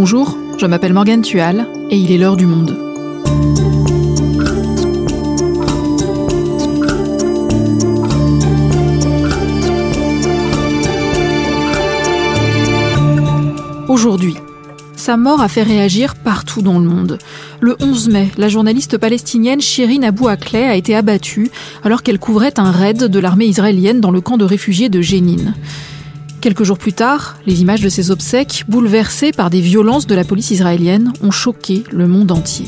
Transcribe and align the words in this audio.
Bonjour, 0.00 0.38
je 0.58 0.64
m'appelle 0.64 0.92
Morgane 0.92 1.22
Tual 1.22 1.66
et 1.90 1.96
il 1.96 2.12
est 2.12 2.18
l'heure 2.18 2.36
du 2.36 2.46
monde. 2.46 2.78
Aujourd'hui, 13.88 14.36
sa 14.94 15.16
mort 15.16 15.40
a 15.40 15.48
fait 15.48 15.64
réagir 15.64 16.14
partout 16.14 16.62
dans 16.62 16.78
le 16.78 16.88
monde. 16.88 17.18
Le 17.58 17.74
11 17.80 18.08
mai, 18.10 18.28
la 18.38 18.48
journaliste 18.48 18.98
palestinienne 18.98 19.60
Shirin 19.60 20.04
Abu 20.04 20.28
Akleh 20.28 20.62
a 20.62 20.76
été 20.76 20.94
abattue 20.94 21.50
alors 21.82 22.04
qu'elle 22.04 22.20
couvrait 22.20 22.60
un 22.60 22.70
raid 22.70 23.02
de 23.02 23.18
l'armée 23.18 23.46
israélienne 23.46 24.00
dans 24.00 24.12
le 24.12 24.20
camp 24.20 24.36
de 24.36 24.44
réfugiés 24.44 24.90
de 24.90 25.00
Jénine. 25.00 25.54
Quelques 26.40 26.62
jours 26.62 26.78
plus 26.78 26.92
tard, 26.92 27.36
les 27.46 27.62
images 27.62 27.80
de 27.80 27.88
ses 27.88 28.12
obsèques, 28.12 28.64
bouleversées 28.68 29.32
par 29.32 29.50
des 29.50 29.60
violences 29.60 30.06
de 30.06 30.14
la 30.14 30.22
police 30.22 30.52
israélienne, 30.52 31.12
ont 31.20 31.32
choqué 31.32 31.82
le 31.90 32.06
monde 32.06 32.30
entier. 32.30 32.66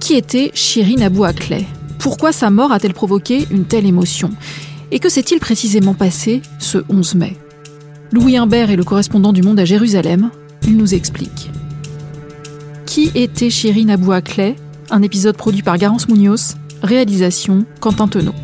Qui 0.00 0.14
était 0.14 0.50
Shirin 0.54 1.02
Abu 1.02 1.24
Akleh? 1.24 1.66
Pourquoi 2.00 2.32
sa 2.32 2.50
mort 2.50 2.72
a-t-elle 2.72 2.94
provoqué 2.94 3.46
une 3.52 3.64
telle 3.64 3.86
émotion? 3.86 4.30
Et 4.90 4.98
que 4.98 5.08
s'est-il 5.08 5.38
précisément 5.38 5.94
passé 5.94 6.42
ce 6.58 6.78
11 6.88 7.14
mai? 7.14 7.36
Louis 8.10 8.36
Imbert 8.36 8.70
est 8.70 8.76
le 8.76 8.84
correspondant 8.84 9.32
du 9.32 9.42
Monde 9.42 9.60
à 9.60 9.64
Jérusalem. 9.64 10.30
Il 10.66 10.76
nous 10.76 10.94
explique. 10.94 11.50
Qui 12.86 13.12
était 13.14 13.50
Shirin 13.50 13.90
Abu 13.90 14.12
Akleh? 14.12 14.56
Un 14.90 15.02
épisode 15.02 15.36
produit 15.36 15.62
par 15.62 15.78
Garance 15.78 16.08
Munoz, 16.08 16.56
réalisation 16.82 17.66
Quentin 17.80 18.08
Tenot. 18.08 18.34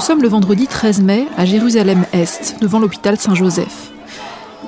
Nous 0.00 0.06
sommes 0.06 0.22
le 0.22 0.28
vendredi 0.28 0.66
13 0.66 1.02
mai 1.02 1.28
à 1.36 1.44
Jérusalem-Est, 1.44 2.56
devant 2.62 2.78
l'hôpital 2.78 3.18
Saint-Joseph. 3.18 3.90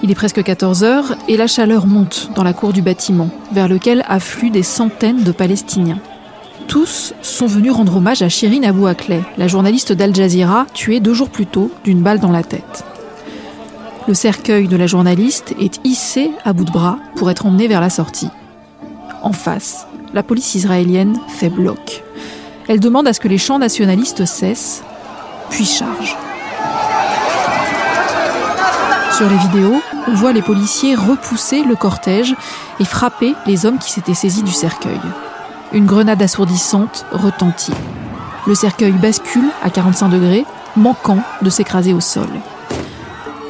Il 0.02 0.10
est 0.10 0.14
presque 0.14 0.42
14 0.42 0.84
heures 0.84 1.16
et 1.26 1.38
la 1.38 1.46
chaleur 1.46 1.86
monte 1.86 2.28
dans 2.36 2.44
la 2.44 2.52
cour 2.52 2.74
du 2.74 2.82
bâtiment, 2.82 3.30
vers 3.50 3.66
lequel 3.66 4.04
affluent 4.06 4.50
des 4.50 4.62
centaines 4.62 5.22
de 5.22 5.32
Palestiniens. 5.32 6.00
Tous 6.68 7.14
sont 7.22 7.46
venus 7.46 7.72
rendre 7.72 7.96
hommage 7.96 8.20
à 8.20 8.28
Shirin 8.28 8.62
Abu 8.62 8.86
Akleh, 8.86 9.22
la 9.38 9.48
journaliste 9.48 9.94
d'Al 9.94 10.14
Jazeera 10.14 10.66
tuée 10.74 11.00
deux 11.00 11.14
jours 11.14 11.30
plus 11.30 11.46
tôt 11.46 11.70
d'une 11.82 12.02
balle 12.02 12.20
dans 12.20 12.30
la 12.30 12.42
tête. 12.42 12.84
Le 14.06 14.12
cercueil 14.12 14.68
de 14.68 14.76
la 14.76 14.86
journaliste 14.86 15.54
est 15.58 15.80
hissé 15.82 16.30
à 16.44 16.52
bout 16.52 16.66
de 16.66 16.72
bras 16.72 16.98
pour 17.16 17.30
être 17.30 17.46
emmené 17.46 17.68
vers 17.68 17.80
la 17.80 17.88
sortie. 17.88 18.28
En 19.22 19.32
face, 19.32 19.86
la 20.12 20.22
police 20.22 20.56
israélienne 20.56 21.18
fait 21.26 21.48
bloc. 21.48 22.04
Elle 22.68 22.80
demande 22.80 23.08
à 23.08 23.14
ce 23.14 23.20
que 23.20 23.28
les 23.28 23.38
chants 23.38 23.58
nationalistes 23.58 24.26
cessent 24.26 24.82
puis 25.52 25.64
charge. 25.66 26.16
Sur 29.16 29.28
les 29.28 29.36
vidéos, 29.36 29.80
on 30.08 30.14
voit 30.14 30.32
les 30.32 30.42
policiers 30.42 30.94
repousser 30.94 31.62
le 31.62 31.76
cortège 31.76 32.34
et 32.80 32.84
frapper 32.84 33.34
les 33.46 33.66
hommes 33.66 33.78
qui 33.78 33.92
s'étaient 33.92 34.14
saisis 34.14 34.42
du 34.42 34.50
cercueil. 34.50 35.00
Une 35.72 35.86
grenade 35.86 36.22
assourdissante 36.22 37.06
retentit. 37.12 37.74
Le 38.46 38.54
cercueil 38.54 38.92
bascule 38.92 39.50
à 39.62 39.70
45 39.70 40.08
degrés, 40.08 40.46
manquant 40.74 41.18
de 41.42 41.50
s'écraser 41.50 41.92
au 41.92 42.00
sol. 42.00 42.28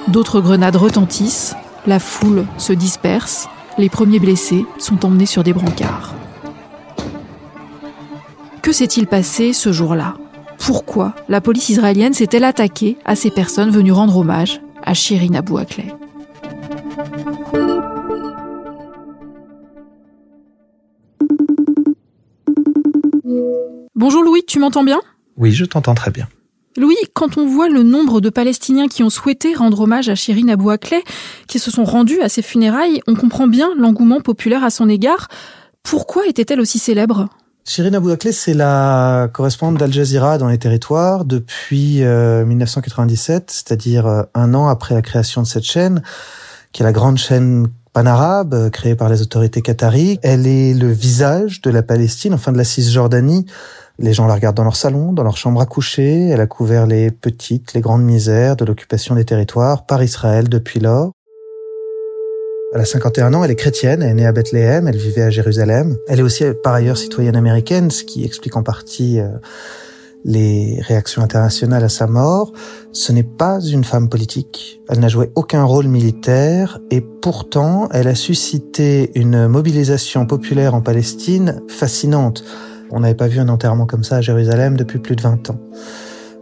D'autres 0.09 0.41
grenades 0.41 0.77
retentissent, 0.77 1.55
la 1.87 2.00
foule 2.00 2.44
se 2.59 2.72
disperse, 2.72 3.48
les 3.78 3.89
premiers 3.89 4.19
blessés 4.19 4.66
sont 4.78 5.06
emmenés 5.06 5.27
sur 5.27 5.44
des 5.44 5.53
brancards. 5.53 6.14
Que 8.61 8.72
s'est-il 8.72 9.06
passé 9.06 9.53
ce 9.53 9.72
jour-là? 9.72 10.14
Pourquoi 10.65 11.15
la 11.28 11.41
police 11.41 11.71
israélienne 11.71 12.15
s'est-elle 12.15 12.45
attaquée 12.45 12.97
à 13.05 13.17
ces 13.17 13.31
personnes 13.31 13.71
venues 13.71 13.93
rendre 13.93 14.17
hommage 14.17 14.61
à 14.83 14.95
Shirin 14.95 15.34
Abu 15.34 15.59
Akleh 15.59 15.93
Bonjour 23.95 24.22
Louis, 24.22 24.43
tu 24.47 24.59
m'entends 24.59 24.84
bien? 24.84 25.01
Oui, 25.37 25.53
je 25.53 25.65
t'entends 25.65 25.95
très 25.95 26.11
bien. 26.11 26.28
Louis, 26.77 26.97
quand 27.12 27.39
on 27.39 27.47
voit 27.47 27.69
le 27.69 27.83
nombre 27.83 28.21
de 28.21 28.31
Palestiniens 28.31 28.89
qui 28.89 29.03
ont 29.03 29.11
souhaité 29.11 29.55
rendre 29.55 29.81
hommage 29.81 30.09
à 30.09 30.15
Shirin 30.15 30.49
Abu 30.49 30.71
Akleh, 30.71 31.03
qui 31.49 31.59
se 31.59 31.71
sont 31.71 31.84
rendus 31.84 32.21
à 32.21 32.28
ses 32.28 32.43
funérailles, 32.43 33.01
on 33.09 33.15
comprend 33.15 33.49
bien 33.49 33.71
l'engouement 33.77 34.21
populaire 34.21 34.65
à 34.65 34.71
son 34.71 34.89
égard. 34.89 35.28
Pourquoi 35.83 36.27
était-elle 36.27 36.61
aussi 36.61 36.78
célèbre? 36.78 37.28
Shirin 37.65 37.95
Abu 37.95 38.11
Akleh, 38.11 38.33
c'est 38.33 38.55
la 38.55 39.28
correspondante 39.33 39.78
d'Al 39.78 39.93
Jazeera 39.93 40.37
dans 40.37 40.49
les 40.49 40.59
territoires 40.59 41.25
depuis 41.25 42.03
1997, 42.03 43.43
euh, 43.43 43.45
c'est-à-dire 43.47 44.06
euh, 44.06 44.23
un 44.34 44.53
an 44.55 44.67
après 44.67 44.95
la 44.95 45.03
création 45.03 45.43
de 45.43 45.47
cette 45.47 45.62
chaîne, 45.62 46.03
qui 46.72 46.83
est 46.83 46.84
la 46.84 46.93
grande 46.93 47.19
chaîne 47.19 47.69
panarabe 47.93 48.55
euh, 48.55 48.69
créée 48.69 48.97
par 48.97 49.09
les 49.09 49.22
autorités 49.22 49.62
qataries. 49.62 50.19
Elle 50.22 50.49
est 50.49 50.75
le 50.75 50.91
visage 50.91 51.61
de 51.62 51.71
la 51.71 51.84
Palestine, 51.84 52.34
enfin 52.34 52.51
de 52.51 52.59
la 52.59 52.65
Cisjordanie. 52.65 53.47
Les 54.01 54.12
gens 54.12 54.27
la 54.27 54.34
regardent 54.34 54.56
dans 54.56 54.65
leur 54.65 54.77
salon, 54.77 55.12
dans 55.12 55.22
leur 55.22 55.37
chambre 55.37 55.61
à 55.61 55.67
coucher. 55.67 56.31
Elle 56.31 56.41
a 56.41 56.49
couvert 56.49 56.89
les 56.89 57.12
petites, 57.12 57.75
les 57.75 57.81
grandes 57.81 58.03
misères 58.03 58.56
de 58.56 58.65
l'occupation 58.65 59.15
des 59.15 59.25
territoires 59.25 59.87
par 59.87 60.03
Israël 60.03 60.49
depuis 60.49 60.81
lors. 60.81 61.12
Elle 62.75 62.81
a 62.81 62.84
51 62.87 63.34
ans, 63.34 63.44
elle 63.44 63.50
est 63.50 63.56
chrétienne, 63.56 64.03
elle 64.03 64.10
est 64.10 64.15
née 64.15 64.27
à 64.27 64.33
Bethléem, 64.33 64.88
elle 64.88 64.97
vivait 64.97 65.22
à 65.22 65.31
Jérusalem. 65.31 65.99
Elle 66.09 66.21
est 66.21 66.22
aussi 66.22 66.44
par 66.62 66.72
ailleurs 66.72 66.97
citoyenne 66.97 67.37
américaine, 67.37 67.91
ce 67.91 68.03
qui 68.03 68.25
explique 68.25 68.56
en 68.56 68.62
partie 68.62 69.21
euh, 69.21 69.28
les 70.25 70.78
réactions 70.81 71.22
internationales 71.22 71.84
à 71.84 71.91
sa 71.91 72.06
mort. 72.06 72.55
Ce 72.93 73.12
n'est 73.12 73.25
pas 73.25 73.60
une 73.60 73.84
femme 73.84 74.09
politique, 74.09 74.81
elle 74.88 75.00
n'a 75.00 75.09
joué 75.09 75.31
aucun 75.34 75.65
rôle 75.65 75.87
militaire 75.87 76.78
et 76.91 77.03
pourtant 77.03 77.91
elle 77.93 78.09
a 78.09 78.15
suscité 78.15 79.10
une 79.16 79.49
mobilisation 79.49 80.25
populaire 80.25 80.75
en 80.75 80.81
Palestine 80.81 81.60
fascinante. 81.69 82.43
On 82.91 83.00
n'avait 83.00 83.15
pas 83.15 83.28
vu 83.28 83.39
un 83.39 83.50
enterrement 83.50 83.84
comme 83.84 84.04
ça 84.04 84.16
à 84.16 84.21
Jérusalem 84.22 84.78
depuis 84.78 84.99
plus 84.99 85.16
de 85.16 85.22
20 85.22 85.50
ans. 85.50 85.60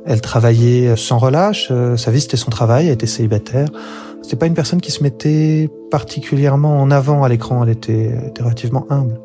Elle 0.06 0.20
travaillait 0.20 0.96
sans 0.96 1.18
relâche, 1.18 1.68
euh, 1.72 1.96
sa 1.96 2.10
vie 2.12 2.20
c'était 2.20 2.36
son 2.36 2.50
travail, 2.50 2.86
elle 2.86 2.94
était 2.94 3.06
célibataire. 3.06 3.68
C'est 4.22 4.38
pas 4.38 4.46
une 4.46 4.54
personne 4.54 4.80
qui 4.80 4.90
se 4.90 5.02
mettait 5.02 5.70
particulièrement 5.90 6.80
en 6.80 6.90
avant 6.90 7.22
à 7.24 7.28
l'écran. 7.28 7.64
Elle 7.64 7.70
était, 7.70 8.14
était 8.28 8.42
relativement 8.42 8.86
humble. 8.90 9.20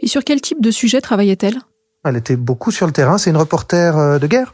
Et 0.00 0.08
sur 0.08 0.24
quel 0.24 0.40
type 0.40 0.60
de 0.60 0.70
sujet 0.70 1.00
travaillait-elle? 1.00 1.58
Elle 2.04 2.16
était 2.16 2.36
beaucoup 2.36 2.70
sur 2.70 2.86
le 2.86 2.92
terrain. 2.92 3.18
C'est 3.18 3.30
une 3.30 3.36
reporter 3.36 3.96
euh, 3.96 4.18
de 4.18 4.26
guerre 4.26 4.52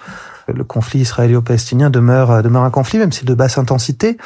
le 0.54 0.64
conflit 0.64 1.00
israélo-palestinien 1.00 1.90
demeure 1.90 2.30
euh, 2.30 2.42
demeure 2.42 2.62
un 2.62 2.70
conflit, 2.70 2.98
même 2.98 3.12
si 3.12 3.24
de 3.24 3.34
basse 3.34 3.58
intensité. 3.58 4.16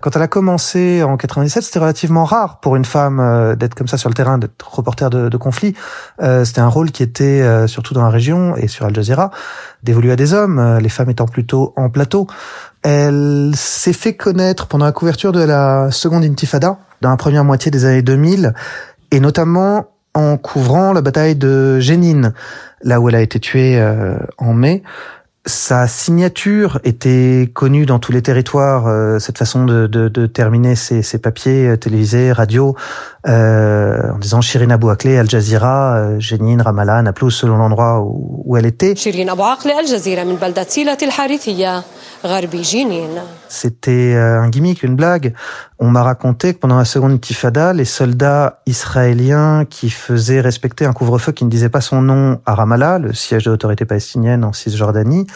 Quand 0.00 0.14
elle 0.16 0.22
a 0.22 0.28
commencé 0.28 1.02
en 1.02 1.16
97, 1.16 1.62
c'était 1.62 1.78
relativement 1.78 2.24
rare 2.24 2.60
pour 2.60 2.76
une 2.76 2.84
femme 2.84 3.20
euh, 3.20 3.54
d'être 3.54 3.74
comme 3.74 3.88
ça 3.88 3.98
sur 3.98 4.08
le 4.08 4.14
terrain, 4.14 4.38
d'être 4.38 4.74
reporter 4.74 5.10
de, 5.10 5.28
de 5.28 5.36
conflit. 5.36 5.74
Euh, 6.22 6.44
c'était 6.44 6.60
un 6.60 6.68
rôle 6.68 6.90
qui 6.90 7.02
était 7.02 7.66
surtout 7.66 7.94
dans 7.94 8.02
la 8.02 8.08
région 8.08 8.56
et 8.56 8.68
sur 8.68 8.86
Al 8.86 8.94
Jazeera 8.94 9.30
dévolu 9.82 10.10
à 10.10 10.16
des 10.16 10.32
hommes, 10.32 10.78
les 10.78 10.88
femmes 10.88 11.10
étant 11.10 11.26
plutôt 11.26 11.72
en 11.76 11.90
plateau. 11.90 12.26
Elle 12.82 13.52
s'est 13.54 13.92
fait 13.92 14.14
connaître 14.14 14.66
pendant 14.66 14.84
la 14.84 14.92
couverture 14.92 15.32
de 15.32 15.40
la 15.40 15.90
seconde 15.90 16.24
Intifada 16.24 16.78
dans 17.02 17.10
la 17.10 17.16
première 17.16 17.44
moitié 17.44 17.70
des 17.70 17.84
années 17.84 18.02
2000 18.02 18.54
et 19.10 19.20
notamment 19.20 19.86
en 20.14 20.36
couvrant 20.38 20.92
la 20.92 21.02
bataille 21.02 21.36
de 21.36 21.78
Jénine, 21.78 22.32
là 22.82 23.00
où 23.00 23.08
elle 23.08 23.14
a 23.14 23.20
été 23.20 23.38
tuée 23.38 23.80
en 24.38 24.54
mai 24.54 24.82
sa 25.46 25.86
signature 25.86 26.80
était 26.82 27.48
connue 27.54 27.86
dans 27.86 28.00
tous 28.00 28.10
les 28.10 28.20
territoires, 28.20 28.88
euh, 28.88 29.20
cette 29.20 29.38
façon 29.38 29.64
de, 29.64 29.86
de, 29.86 30.08
de 30.08 30.26
terminer 30.26 30.74
ses, 30.74 31.02
ses, 31.02 31.18
papiers 31.18 31.68
euh, 31.68 31.76
télévisés, 31.76 32.32
radio, 32.32 32.74
euh, 33.28 34.12
en 34.12 34.18
disant 34.18 34.40
Shirin 34.40 34.70
Abu 34.70 34.90
Akleh, 34.90 35.18
Al 35.18 35.30
Jazeera, 35.30 35.96
euh, 35.96 36.20
Jenin, 36.20 36.60
Ramallah, 36.60 37.00
Naplouse, 37.02 37.34
selon 37.34 37.58
l'endroit 37.58 38.00
où, 38.00 38.42
où, 38.44 38.56
elle 38.56 38.66
était. 38.66 38.94
C'était 43.48 44.14
euh, 44.14 44.40
un 44.40 44.48
gimmick, 44.48 44.82
une 44.82 44.96
blague. 44.96 45.34
On 45.78 45.88
m'a 45.88 46.02
raconté 46.02 46.54
que 46.54 46.58
pendant 46.58 46.78
la 46.78 46.84
seconde 46.84 47.12
intifada, 47.12 47.72
les 47.72 47.84
soldats 47.84 48.60
israéliens 48.66 49.64
qui 49.64 49.90
faisaient 49.90 50.40
respecter 50.40 50.84
un 50.84 50.92
couvre-feu 50.92 51.32
qui 51.32 51.44
ne 51.44 51.50
disait 51.50 51.68
pas 51.68 51.80
son 51.80 52.02
nom 52.02 52.40
à 52.46 52.54
Ramallah, 52.54 52.98
le 52.98 53.12
siège 53.12 53.44
de 53.44 53.50
l'autorité 53.50 53.84
palestinienne 53.84 54.44
en 54.44 54.52
Cisjordanie, 54.52 55.26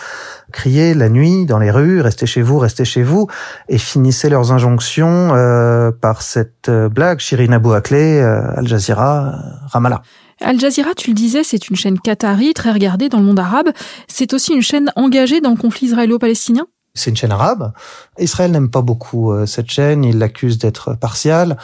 criaient 0.52 0.94
la 0.94 1.08
nuit 1.08 1.46
dans 1.46 1.58
les 1.58 1.70
rues, 1.70 2.00
restez 2.00 2.26
chez 2.26 2.42
vous, 2.42 2.58
restez 2.58 2.84
chez 2.84 3.02
vous, 3.02 3.28
et 3.68 3.78
finissaient 3.78 4.30
leurs 4.30 4.52
injonctions 4.52 5.34
euh, 5.34 5.90
par 5.92 6.22
cette 6.22 6.68
euh, 6.68 6.88
blague, 6.88 7.20
Shirin 7.20 7.52
Abu 7.52 7.72
Akleh, 7.72 8.20
Al 8.20 8.66
Jazeera, 8.66 9.34
Ramallah. 9.66 10.02
Al 10.40 10.58
Jazeera, 10.58 10.94
tu 10.94 11.10
le 11.10 11.14
disais, 11.14 11.44
c'est 11.44 11.68
une 11.68 11.76
chaîne 11.76 11.98
qatari, 11.98 12.54
très 12.54 12.72
regardée 12.72 13.10
dans 13.10 13.18
le 13.18 13.24
monde 13.24 13.38
arabe. 13.38 13.70
C'est 14.08 14.32
aussi 14.32 14.54
une 14.54 14.62
chaîne 14.62 14.90
engagée 14.96 15.40
dans 15.40 15.50
le 15.50 15.56
conflit 15.56 15.88
israélo-palestinien? 15.88 16.66
C'est 16.94 17.10
une 17.10 17.16
chaîne 17.16 17.32
arabe. 17.32 17.72
Israël 18.18 18.50
n'aime 18.50 18.70
pas 18.70 18.82
beaucoup 18.82 19.32
cette 19.46 19.70
chaîne, 19.70 20.04
il 20.04 20.18
l'accuse 20.18 20.58
d'être 20.58 20.94
partiale 20.94 21.56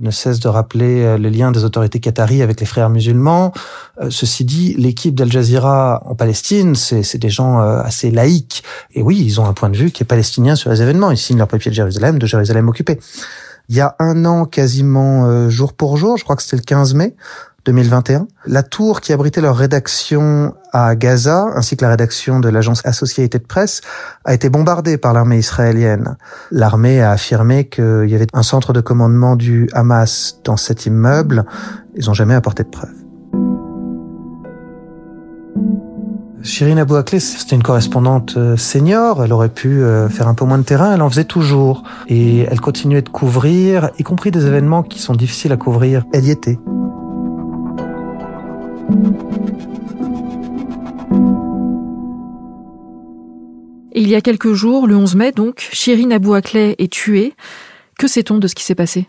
ne 0.00 0.10
cesse 0.10 0.40
de 0.40 0.48
rappeler 0.48 1.04
euh, 1.04 1.18
le 1.18 1.28
lien 1.28 1.52
des 1.52 1.64
autorités 1.64 2.00
qataries 2.00 2.42
avec 2.42 2.58
les 2.60 2.66
frères 2.66 2.90
musulmans. 2.90 3.52
Euh, 4.00 4.08
ceci 4.10 4.44
dit, 4.44 4.74
l'équipe 4.76 5.14
d'Al 5.14 5.30
Jazeera 5.30 6.02
en 6.06 6.14
Palestine, 6.14 6.74
c'est 6.74 7.18
des 7.18 7.30
gens 7.30 7.60
euh, 7.60 7.80
assez 7.82 8.10
laïcs. 8.10 8.64
Et 8.94 9.02
oui, 9.02 9.22
ils 9.22 9.40
ont 9.40 9.46
un 9.46 9.52
point 9.52 9.70
de 9.70 9.76
vue 9.76 9.90
qui 9.90 10.02
est 10.02 10.06
palestinien 10.06 10.56
sur 10.56 10.70
les 10.70 10.82
événements. 10.82 11.10
Ils 11.10 11.18
signent 11.18 11.38
leur 11.38 11.48
papier 11.48 11.70
de 11.70 11.76
Jérusalem, 11.76 12.18
de 12.18 12.26
Jérusalem 12.26 12.68
occupée. 12.68 12.98
Il 13.68 13.76
y 13.76 13.80
a 13.80 13.94
un 14.00 14.24
an, 14.24 14.46
quasiment 14.46 15.48
jour 15.48 15.74
pour 15.74 15.96
jour, 15.96 16.16
je 16.16 16.24
crois 16.24 16.34
que 16.34 16.42
c'était 16.42 16.56
le 16.56 16.62
15 16.62 16.94
mai, 16.94 17.14
2021. 17.64 18.26
La 18.46 18.62
tour 18.62 19.00
qui 19.00 19.12
abritait 19.12 19.40
leur 19.40 19.56
rédaction 19.56 20.54
à 20.72 20.94
Gaza, 20.96 21.46
ainsi 21.54 21.76
que 21.76 21.84
la 21.84 21.90
rédaction 21.90 22.40
de 22.40 22.48
l'agence 22.48 22.80
Associated 22.84 23.46
Press, 23.46 23.80
a 24.24 24.34
été 24.34 24.48
bombardée 24.48 24.96
par 24.98 25.12
l'armée 25.12 25.38
israélienne. 25.38 26.16
L'armée 26.50 27.00
a 27.00 27.12
affirmé 27.12 27.68
qu'il 27.68 28.06
y 28.08 28.14
avait 28.14 28.26
un 28.32 28.42
centre 28.42 28.72
de 28.72 28.80
commandement 28.80 29.36
du 29.36 29.68
Hamas 29.72 30.40
dans 30.44 30.56
cet 30.56 30.86
immeuble. 30.86 31.44
Ils 31.96 32.06
n'ont 32.06 32.14
jamais 32.14 32.34
apporté 32.34 32.62
de 32.62 32.68
preuves. 32.68 32.90
Shirin 36.42 36.78
Abou 36.78 36.94
c'était 37.18 37.54
une 37.54 37.62
correspondante 37.62 38.34
euh, 38.38 38.56
senior. 38.56 39.22
Elle 39.22 39.32
aurait 39.32 39.50
pu 39.50 39.82
euh, 39.82 40.08
faire 40.08 40.26
un 40.26 40.34
peu 40.34 40.46
moins 40.46 40.56
de 40.56 40.62
terrain. 40.62 40.94
Elle 40.94 41.02
en 41.02 41.10
faisait 41.10 41.24
toujours. 41.24 41.82
Et 42.08 42.40
elle 42.50 42.60
continuait 42.60 43.02
de 43.02 43.10
couvrir, 43.10 43.90
y 43.98 44.02
compris 44.02 44.30
des 44.30 44.46
événements 44.46 44.82
qui 44.82 45.00
sont 45.00 45.14
difficiles 45.14 45.52
à 45.52 45.58
couvrir. 45.58 46.04
Elle 46.14 46.24
y 46.24 46.30
était. 46.30 46.58
Il 54.00 54.08
y 54.08 54.16
a 54.16 54.20
quelques 54.20 54.54
jours, 54.54 54.88
le 54.88 54.96
11 54.96 55.14
mai 55.14 55.30
donc, 55.30 55.68
Shirin 55.72 56.10
Abou 56.10 56.34
Akleh 56.34 56.74
est 56.78 56.92
tuée. 56.92 57.34
Que 57.98 58.08
sait-on 58.08 58.38
de 58.38 58.48
ce 58.48 58.54
qui 58.54 58.64
s'est 58.64 58.74
passé? 58.74 59.06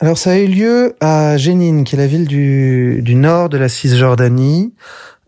Alors 0.00 0.18
ça 0.18 0.32
a 0.32 0.38
eu 0.38 0.48
lieu 0.48 0.94
à 1.00 1.36
Jénine, 1.38 1.84
qui 1.84 1.94
est 1.94 1.98
la 1.98 2.06
ville 2.06 2.26
du 2.26 3.14
nord 3.14 3.48
de 3.48 3.56
la 3.56 3.70
Cisjordanie, 3.70 4.74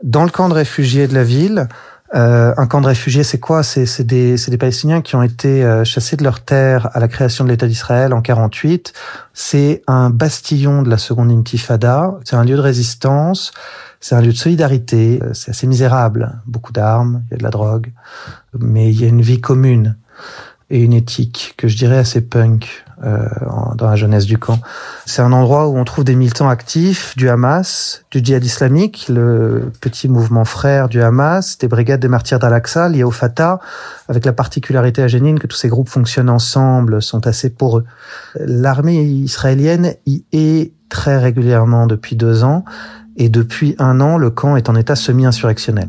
dans 0.03 0.25
le 0.25 0.31
camp 0.31 0.49
de 0.49 0.55
réfugiés 0.55 1.07
de 1.07 1.15
la 1.15 1.25
ville. 1.25 1.69
Euh, 2.15 2.55
un 2.57 2.67
camp 2.67 2.81
de 2.81 2.87
réfugiés, 2.87 3.25
c'est 3.25 3.41
quoi? 3.41 3.63
C'est 3.63 4.03
des, 4.03 4.37
des 4.37 4.59
Palestiniens 4.59 5.01
qui 5.01 5.17
ont 5.17 5.23
été 5.23 5.65
euh, 5.65 5.85
chassés 5.85 6.17
de 6.17 6.23
leur 6.23 6.41
terre 6.41 6.89
à 6.93 7.01
la 7.01 7.09
création 7.09 7.45
de 7.45 7.51
l'État 7.51 7.67
d'Israël 7.67 8.13
en 8.13 8.23
48. 8.23 8.93
C'est 9.33 9.83
un 9.89 10.11
bastillon 10.11 10.83
de 10.83 10.91
la 10.91 10.99
seconde 10.99 11.33
intifada. 11.33 12.15
C'est 12.25 12.37
un 12.37 12.45
lieu 12.45 12.57
de 12.57 12.61
résistance. 12.61 13.53
C'est 14.01 14.15
un 14.15 14.21
lieu 14.21 14.33
de 14.33 14.37
solidarité. 14.37 15.21
C'est 15.33 15.51
assez 15.51 15.67
misérable. 15.67 16.41
Beaucoup 16.47 16.73
d'armes, 16.73 17.23
il 17.27 17.33
y 17.33 17.35
a 17.35 17.39
de 17.39 17.43
la 17.43 17.51
drogue, 17.51 17.93
mais 18.59 18.91
il 18.91 19.01
y 19.01 19.05
a 19.05 19.09
une 19.09 19.23
vie 19.23 19.41
commune 19.41 19.97
et 20.71 20.81
une 20.81 20.93
éthique 20.93 21.55
que 21.57 21.69
je 21.69 21.77
dirais 21.77 21.99
assez 21.99 22.21
punk 22.21 22.84
euh, 23.03 23.27
dans 23.75 23.87
la 23.89 23.97
jeunesse 23.97 24.27
du 24.27 24.39
camp. 24.39 24.59
C'est 25.05 25.23
un 25.23 25.33
endroit 25.33 25.69
où 25.69 25.77
on 25.77 25.85
trouve 25.85 26.05
des 26.05 26.15
militants 26.15 26.49
actifs 26.49 27.17
du 27.17 27.29
Hamas, 27.29 28.05
du 28.11 28.21
djihad 28.23 28.45
islamique, 28.45 29.07
le 29.09 29.73
petit 29.81 30.09
mouvement 30.09 30.45
frère 30.45 30.89
du 30.89 31.03
Hamas, 31.03 31.59
des 31.59 31.67
brigades 31.67 32.01
des 32.01 32.09
martyrs 32.09 32.39
d'Al-Aqsa 32.39 32.89
liées 32.89 33.05
au 33.05 33.11
Fatah, 33.11 33.59
avec 34.09 34.25
la 34.25 34.33
particularité 34.33 35.03
à 35.03 35.09
Jénine 35.09 35.39
que 35.39 35.47
tous 35.47 35.57
ces 35.57 35.69
groupes 35.69 35.89
fonctionnent 35.89 36.31
ensemble, 36.31 37.03
sont 37.03 37.27
assez 37.27 37.51
poreux. 37.51 37.85
L'armée 38.37 39.03
israélienne 39.03 39.95
y 40.07 40.25
est 40.33 40.73
très 40.89 41.19
régulièrement 41.19 41.87
depuis 41.87 42.15
deux 42.15 42.45
ans 42.45 42.65
et 43.17 43.29
depuis 43.29 43.75
un 43.79 44.01
an, 44.01 44.19
le 44.19 44.31
camp 44.31 44.57
est 44.57 44.69
en 44.69 44.77
état 44.77 44.97
semi-insurrectionnel. 44.97 45.89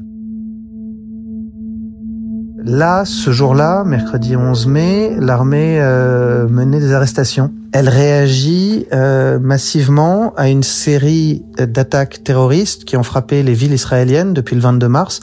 Là, 2.68 3.06
ce 3.06 3.32
jour-là, 3.32 3.84
mercredi 3.84 4.36
11 4.36 4.66
mai, 4.66 5.16
l'armée 5.20 5.78
euh, 5.80 6.48
menait 6.48 6.80
des 6.80 6.94
arrestations. 6.94 7.54
Elle 7.72 7.88
réagit 7.88 8.88
euh, 8.92 9.38
massivement 9.38 10.34
à 10.36 10.50
une 10.50 10.64
série 10.64 11.44
d'attaques 11.60 12.24
terroristes 12.24 12.84
qui 12.84 12.98
ont 12.98 13.04
frappé 13.04 13.44
les 13.44 13.54
villes 13.54 13.74
israéliennes 13.74 14.34
depuis 14.34 14.56
le 14.56 14.64
22 14.64 14.88
mars, 14.88 15.20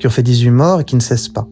qui 0.00 0.08
ont 0.08 0.10
fait 0.10 0.24
18 0.24 0.50
morts 0.50 0.80
et 0.80 0.84
qui 0.84 0.96
ne 0.96 1.00
cessent 1.00 1.28
pas. 1.28 1.46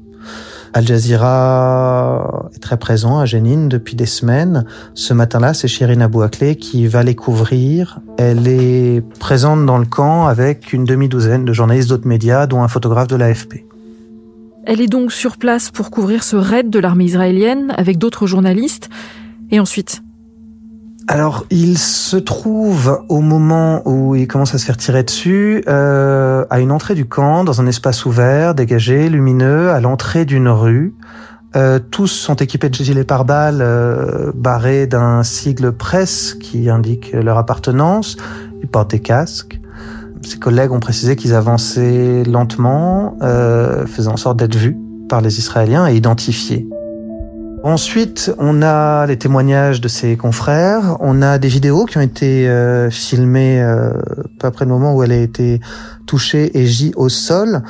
Al 0.72 0.84
Jazeera 0.84 2.50
est 2.52 2.58
très 2.60 2.76
présent 2.76 3.20
à 3.20 3.24
Jenin 3.24 3.68
depuis 3.68 3.94
des 3.94 4.06
semaines. 4.06 4.64
Ce 4.94 5.14
matin-là, 5.14 5.54
c'est 5.54 5.68
Shirin 5.68 6.00
Abou 6.00 6.22
Akleh 6.22 6.56
qui 6.56 6.88
va 6.88 7.04
les 7.04 7.14
couvrir. 7.14 8.00
Elle 8.18 8.48
est 8.48 9.04
présente 9.20 9.64
dans 9.64 9.78
le 9.78 9.86
camp 9.86 10.26
avec 10.26 10.72
une 10.72 10.84
demi-douzaine 10.84 11.44
de 11.44 11.52
journalistes 11.52 11.88
d'autres 11.88 12.08
médias, 12.08 12.48
dont 12.48 12.64
un 12.64 12.68
photographe 12.68 13.06
de 13.06 13.16
l'AFP. 13.16 13.69
Elle 14.64 14.80
est 14.80 14.88
donc 14.88 15.12
sur 15.12 15.36
place 15.36 15.70
pour 15.70 15.90
couvrir 15.90 16.22
ce 16.22 16.36
raid 16.36 16.70
de 16.70 16.78
l'armée 16.78 17.04
israélienne 17.04 17.72
avec 17.76 17.98
d'autres 17.98 18.26
journalistes. 18.26 18.88
Et 19.50 19.58
ensuite? 19.58 20.02
Alors, 21.08 21.44
il 21.50 21.76
se 21.76 22.16
trouve 22.16 23.02
au 23.08 23.20
moment 23.20 23.82
où 23.84 24.14
il 24.14 24.28
commence 24.28 24.54
à 24.54 24.58
se 24.58 24.64
faire 24.64 24.76
tirer 24.76 25.02
dessus, 25.02 25.64
euh, 25.66 26.44
à 26.50 26.60
une 26.60 26.70
entrée 26.70 26.94
du 26.94 27.04
camp, 27.04 27.42
dans 27.42 27.60
un 27.60 27.66
espace 27.66 28.06
ouvert, 28.06 28.54
dégagé, 28.54 29.08
lumineux, 29.08 29.70
à 29.70 29.80
l'entrée 29.80 30.24
d'une 30.24 30.48
rue. 30.48 30.94
Euh, 31.56 31.80
tous 31.80 32.06
sont 32.06 32.36
équipés 32.36 32.68
de 32.68 32.74
gilets 32.74 33.02
pare-balles 33.02 33.58
euh, 33.60 34.30
barrés 34.36 34.86
d'un 34.86 35.24
sigle 35.24 35.72
presse 35.72 36.34
qui 36.34 36.70
indique 36.70 37.12
leur 37.12 37.38
appartenance. 37.38 38.16
Ils 38.62 38.68
portent 38.68 38.90
des 38.90 39.00
casques. 39.00 39.60
Ses 40.22 40.38
collègues 40.38 40.72
ont 40.72 40.80
précisé 40.80 41.16
qu'ils 41.16 41.34
avançaient 41.34 42.24
lentement, 42.24 43.16
euh, 43.22 43.86
faisant 43.86 44.12
en 44.12 44.16
sorte 44.16 44.38
d'être 44.38 44.56
vus 44.56 44.76
par 45.08 45.20
les 45.20 45.38
Israéliens 45.38 45.88
et 45.88 45.96
identifiés. 45.96 46.68
Ensuite, 47.62 48.32
on 48.38 48.62
a 48.62 49.06
les 49.06 49.18
témoignages 49.18 49.82
de 49.82 49.88
ses 49.88 50.16
confrères, 50.16 50.96
on 51.00 51.20
a 51.20 51.38
des 51.38 51.48
vidéos 51.48 51.84
qui 51.84 51.98
ont 51.98 52.02
été 52.02 52.48
euh, 52.48 52.90
filmées 52.90 53.60
euh, 53.60 53.92
peu 54.38 54.46
après 54.46 54.64
le 54.64 54.70
moment 54.70 54.94
où 54.94 55.02
elle 55.02 55.12
a 55.12 55.18
été 55.18 55.60
touchée 56.06 56.58
et 56.58 56.66
gît 56.66 56.92
au 56.96 57.10
sol. 57.10 57.62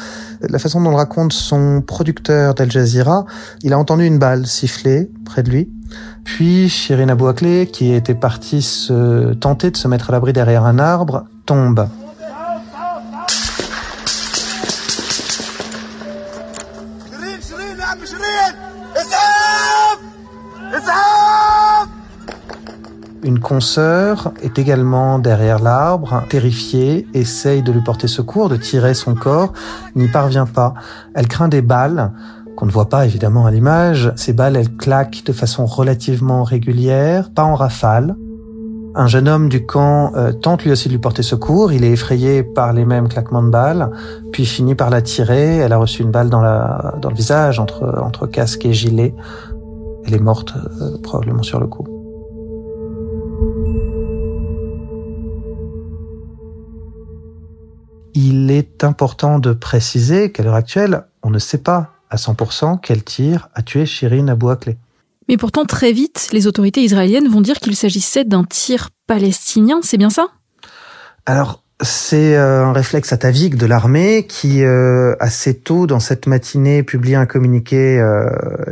La 0.49 0.61
façon 0.61 0.81
dont 0.81 0.91
le 0.91 0.97
raconte 0.97 1.33
son 1.33 1.83
producteur 1.85 2.55
d'Al 2.55 2.71
Jazeera, 2.71 3.25
il 3.65 3.73
a 3.73 3.79
entendu 3.79 4.07
une 4.07 4.19
balle 4.19 4.47
siffler 4.47 5.11
près 5.25 5.43
de 5.43 5.51
lui. 5.51 5.69
Puis 6.23 6.69
Shirin 6.69 7.09
Abou 7.09 7.27
Akleh, 7.27 7.67
qui 7.67 7.93
était 7.93 8.15
partie 8.15 8.63
se 8.63 9.35
tenter 9.35 9.73
de 9.73 9.77
se 9.77 9.89
mettre 9.89 10.11
à 10.11 10.13
l'abri 10.13 10.33
derrière 10.33 10.65
un 10.65 10.79
arbre, 10.79 11.25
tombe. 11.47 11.89
Consoeur 23.51 24.33
est 24.43 24.61
également 24.61 25.19
derrière 25.19 25.59
l'arbre, 25.59 26.23
terrifiée, 26.29 27.09
essaye 27.15 27.65
de 27.65 27.73
lui 27.73 27.81
porter 27.81 28.07
secours, 28.07 28.49
de 28.49 28.57
tirer 28.57 28.95
son 28.95 29.17
corps, 29.17 29.53
n'y 29.97 30.07
parvient 30.07 30.47
pas. 30.47 30.73
Elle 31.17 31.27
craint 31.27 31.49
des 31.49 31.61
balles, 31.61 32.13
qu'on 32.57 32.67
ne 32.67 32.71
voit 32.71 32.89
pas 32.89 33.05
évidemment 33.07 33.47
à 33.47 33.51
l'image. 33.51 34.13
Ces 34.15 34.33
balles, 34.35 34.55
elles 34.55 34.77
claquent 34.77 35.25
de 35.25 35.33
façon 35.33 35.67
relativement 35.67 36.45
régulière, 36.45 37.33
pas 37.33 37.43
en 37.43 37.57
rafale. 37.57 38.15
Un 38.95 39.09
jeune 39.09 39.27
homme 39.27 39.49
du 39.49 39.67
camp 39.67 40.13
euh, 40.15 40.31
tente 40.31 40.63
lui 40.63 40.71
aussi 40.71 40.87
de 40.87 40.93
lui 40.93 41.01
porter 41.01 41.25
secours. 41.25 41.73
Il 41.73 41.83
est 41.83 41.91
effrayé 41.91 42.45
par 42.45 42.73
les 42.73 42.85
mêmes 42.85 43.09
claquements 43.09 43.43
de 43.43 43.51
balles, 43.51 43.91
puis 44.31 44.47
finit 44.47 44.77
par 44.77 44.91
la 44.91 45.03
tirer. 45.03 45.57
Elle 45.57 45.73
a 45.73 45.77
reçu 45.77 46.05
une 46.05 46.13
balle 46.13 46.31
dans, 46.31 46.41
la, 46.41 46.95
dans 47.03 47.09
le 47.09 47.17
visage, 47.17 47.59
entre, 47.59 48.01
entre 48.01 48.29
casque 48.29 48.65
et 48.65 48.73
gilet. 48.73 49.13
Elle 50.07 50.15
est 50.15 50.21
morte 50.21 50.55
euh, 50.81 50.99
probablement 51.03 51.43
sur 51.43 51.59
le 51.59 51.67
coup. 51.67 52.00
Il 58.15 58.51
est 58.51 58.85
important 58.85 59.39
de 59.39 59.53
préciser 59.53 60.33
qu'à 60.33 60.43
l'heure 60.43 60.55
actuelle, 60.55 61.05
on 61.23 61.31
ne 61.31 61.39
sait 61.39 61.59
pas 61.59 61.93
à 62.11 62.17
100% 62.17 62.79
quel 62.83 63.05
tir 63.05 63.49
a 63.55 63.63
tué 63.63 63.87
Shirin 63.87 64.29
Abou 64.29 64.49
Akleh. 64.49 64.77
Mais 65.29 65.37
pourtant, 65.37 65.65
très 65.65 65.93
vite, 65.93 66.29
les 66.33 66.49
autorités 66.49 66.83
israéliennes 66.83 67.29
vont 67.29 67.41
dire 67.41 67.61
qu'il 67.61 67.77
s'agissait 67.77 68.25
d'un 68.25 68.43
tir 68.43 68.91
palestinien, 69.07 69.79
c'est 69.83 69.97
bien 69.97 70.11
ça? 70.11 70.29
Alors, 71.25 71.63
c'est 71.83 72.37
euh, 72.37 72.65
un 72.65 72.73
réflexe 72.73 73.13
atavique 73.13 73.57
de 73.57 73.65
l'armée 73.65 74.27
qui, 74.27 74.65
euh, 74.65 75.15
assez 75.21 75.55
tôt 75.55 75.87
dans 75.87 76.01
cette 76.01 76.27
matinée, 76.27 76.83
publie 76.83 77.15
un 77.15 77.27
communiqué 77.27 77.99
euh, 77.99 78.29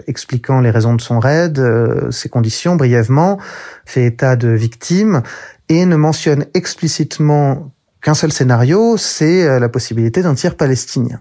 expliquant 0.07 0.61
les 0.61 0.71
raisons 0.71 0.95
de 0.95 1.00
son 1.00 1.21
raid, 1.21 1.62
ses 2.11 2.28
conditions 2.28 2.76
brièvement, 2.76 3.38
fait 3.87 4.04
état 4.04 4.37
de 4.37 4.49
victimes 4.49 5.23
et 5.68 5.87
ne 5.87 5.97
mentionne 5.97 6.47
explicitement 6.54 7.71
qu'un 8.09 8.15
seul 8.15 8.33
scénario, 8.33 8.97
c'est 8.97 9.61
la 9.61 9.69
possibilité 9.69 10.23
d'un 10.23 10.33
tir 10.33 10.55
palestinien. 10.55 11.21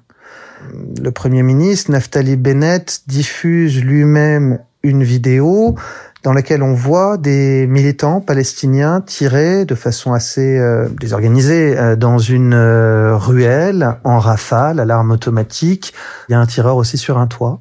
Le 1.03 1.11
Premier 1.11 1.43
ministre, 1.43 1.91
Naftali 1.91 2.37
Bennett, 2.37 3.01
diffuse 3.07 3.83
lui-même 3.83 4.59
une 4.83 5.03
vidéo 5.03 5.75
dans 6.23 6.31
laquelle 6.31 6.63
on 6.63 6.73
voit 6.73 7.17
des 7.17 7.67
militants 7.67 8.21
palestiniens 8.21 9.01
tirer 9.01 9.65
de 9.65 9.75
façon 9.75 10.13
assez 10.13 10.57
euh, 10.57 10.87
désorganisée 10.87 11.77
euh, 11.77 11.97
dans 11.97 12.19
une 12.19 12.53
euh, 12.53 13.17
ruelle 13.17 13.97
en 14.05 14.19
rafale 14.19 14.79
à 14.79 14.85
l'arme 14.85 15.11
automatique. 15.11 15.93
Il 16.29 16.31
y 16.31 16.35
a 16.35 16.39
un 16.39 16.45
tireur 16.45 16.77
aussi 16.77 16.97
sur 16.97 17.17
un 17.17 17.27
toit. 17.27 17.59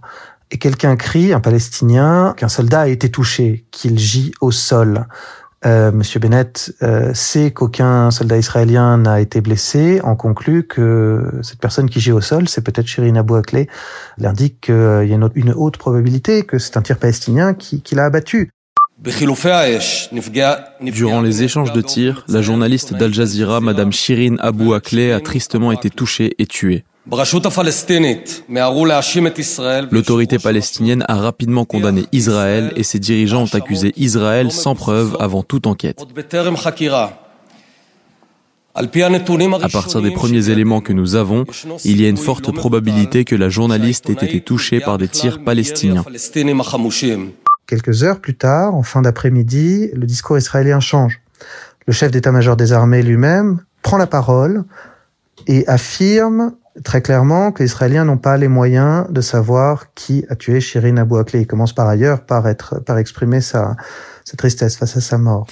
et 0.53 0.59
quelqu'un 0.59 0.95
crie, 0.95 1.33
un 1.33 1.41
Palestinien, 1.41 2.33
qu'un 2.37 2.49
soldat 2.49 2.83
a 2.83 2.87
été 2.87 3.11
touché, 3.11 3.67
qu'il 3.73 3.99
gît 3.99 4.31
au 4.41 4.53
sol. 4.53 5.09
Euh, 5.67 5.91
Monsieur 5.91 6.21
Bennett 6.21 6.73
euh, 6.83 7.13
sait 7.13 7.51
qu'aucun 7.51 8.13
soldat 8.13 8.39
israélien 8.39 8.99
n'a 8.99 9.21
été 9.21 9.41
blessé, 9.41 10.01
en 10.05 10.15
conclut 10.15 10.65
que 10.65 11.41
cette 11.43 11.59
personne 11.59 11.91
qui 11.91 11.99
gît 11.99 12.13
au 12.13 12.21
sol, 12.21 12.49
c'est 12.49 12.63
peut-être 12.63 12.87
Shirin 12.87 13.17
Abu 13.17 13.35
Akleh. 13.35 13.67
Il 14.19 14.33
qu'il 14.61 14.75
y 14.75 15.13
a 15.13 15.31
une, 15.35 15.53
haute 15.57 15.77
probabilité 15.77 16.45
que 16.45 16.59
c'est 16.59 16.77
un 16.77 16.83
tir 16.83 16.99
palestinien 16.99 17.53
qui, 17.53 17.83
qui 17.83 17.97
l'a 17.97 18.05
abattu. 18.05 18.51
Durant 20.81 21.21
les 21.21 21.43
échanges 21.43 21.73
de 21.73 21.81
tirs, 21.81 22.25
la 22.29 22.43
journaliste 22.43 22.95
d'Al 22.95 23.13
Jazeera, 23.13 23.61
Madame 23.61 23.93
Shirin 23.93 24.37
Abu 24.39 24.73
Akleh, 24.73 25.13
a 25.13 25.21
tristement 25.21 25.73
été 25.73 25.91
touchée 25.91 26.35
et 26.39 26.47
tuée. 26.47 26.85
L'autorité 29.91 30.39
palestinienne 30.39 31.05
a 31.07 31.15
rapidement 31.15 31.65
condamné 31.65 32.05
Israël 32.11 32.73
et 32.75 32.83
ses 32.83 32.99
dirigeants 32.99 33.45
ont 33.45 33.55
accusé 33.55 33.93
Israël 33.97 34.51
sans 34.51 34.75
preuve 34.75 35.17
avant 35.21 35.45
toute 35.45 35.69
enquête. 35.69 36.05
À 38.75 39.69
partir 39.69 40.03
des 40.03 40.11
premiers 40.11 40.51
éléments 40.51 40.81
que 40.81 40.93
nous 40.93 41.15
avons, 41.15 41.45
il 41.85 42.01
y 42.01 42.07
a 42.07 42.09
une 42.09 42.17
forte 42.17 42.53
probabilité 42.53 43.25
que 43.25 43.37
la 43.37 43.49
journaliste 43.49 44.11
ait 44.11 44.15
été 44.15 44.41
touchée 44.41 44.81
par 44.81 44.99
des 44.99 45.09
tirs 45.09 45.45
palestiniens. 45.45 46.05
Quelques 47.67 48.03
heures 48.03 48.21
plus 48.21 48.35
tard, 48.37 48.75
en 48.75 48.83
fin 48.83 49.03
d'après-midi, 49.03 49.91
le 49.93 50.07
discours 50.07 50.39
israélien 50.39 50.81
change. 50.81 51.21
Le 51.87 51.93
chef 51.93 52.11
d'état-major 52.11 52.57
des 52.57 52.73
armées 52.73 53.03
lui-même 53.03 53.61
prend 53.83 53.97
la 53.97 54.07
parole 54.07 54.65
et 55.47 55.67
affirme 55.69 56.53
très 56.85 57.03
clairement 57.03 57.53
que 57.53 57.63
les 57.63 57.69
Israéliens 57.69 58.05
n'ont 58.05 58.19
pas 58.19 58.37
les 58.37 58.49
moyens 58.49 59.07
de 59.11 59.21
savoir 59.21 59.95
qui 59.95 60.25
a 60.29 60.37
tué 60.37 60.61
Shirin 60.61 60.97
Abu 60.97 61.19
Akleh. 61.19 61.43
Il 61.43 61.47
commence 61.47 61.73
par 61.73 61.89
ailleurs 61.89 62.25
par 62.25 62.47
être, 62.49 62.81
par 62.81 62.99
exprimer 62.99 63.41
sa, 63.41 63.77
sa 64.25 64.37
tristesse 64.37 64.77
face 64.77 64.97
à 64.97 65.01
sa 65.01 65.19
mort. 65.19 65.47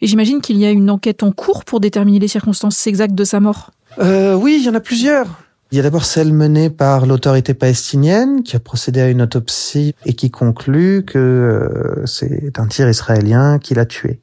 Et 0.00 0.06
j'imagine 0.06 0.40
qu'il 0.40 0.56
y 0.56 0.64
a 0.64 0.70
une 0.70 0.90
enquête 0.90 1.22
en 1.22 1.32
cours 1.32 1.64
pour 1.64 1.80
déterminer 1.80 2.18
les 2.18 2.28
circonstances 2.28 2.86
exactes 2.86 3.14
de 3.14 3.24
sa 3.24 3.40
mort. 3.40 3.70
Euh, 3.98 4.34
oui, 4.34 4.58
il 4.60 4.66
y 4.66 4.68
en 4.68 4.74
a 4.74 4.80
plusieurs. 4.80 5.26
Il 5.72 5.76
y 5.76 5.78
a 5.78 5.82
d'abord 5.82 6.04
celle 6.04 6.32
menée 6.32 6.68
par 6.68 7.06
l'autorité 7.06 7.54
palestinienne 7.54 8.42
qui 8.42 8.56
a 8.56 8.60
procédé 8.60 9.00
à 9.00 9.08
une 9.08 9.22
autopsie 9.22 9.94
et 10.04 10.14
qui 10.14 10.30
conclut 10.30 11.04
que 11.04 11.18
euh, 11.18 12.06
c'est 12.06 12.58
un 12.58 12.66
tir 12.66 12.88
israélien 12.88 13.58
qui 13.58 13.74
l'a 13.74 13.86
tué. 13.86 14.20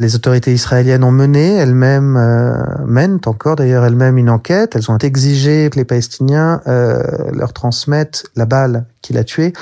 Les 0.00 0.16
autorités 0.16 0.52
israéliennes 0.52 1.04
ont 1.04 1.12
mené 1.12 1.54
elles-mêmes, 1.54 2.16
euh, 2.16 2.84
mènent 2.84 3.20
encore 3.26 3.54
d'ailleurs 3.54 3.84
elles-mêmes 3.84 4.18
une 4.18 4.28
enquête. 4.28 4.74
Elles 4.74 4.90
ont 4.90 4.98
exigé 4.98 5.70
que 5.70 5.76
les 5.76 5.84
Palestiniens 5.84 6.62
euh, 6.66 7.00
leur 7.32 7.52
transmettent 7.52 8.24
la 8.34 8.44
balle 8.44 8.86
qui 9.02 9.12
l'a 9.12 9.22
tué, 9.22 9.52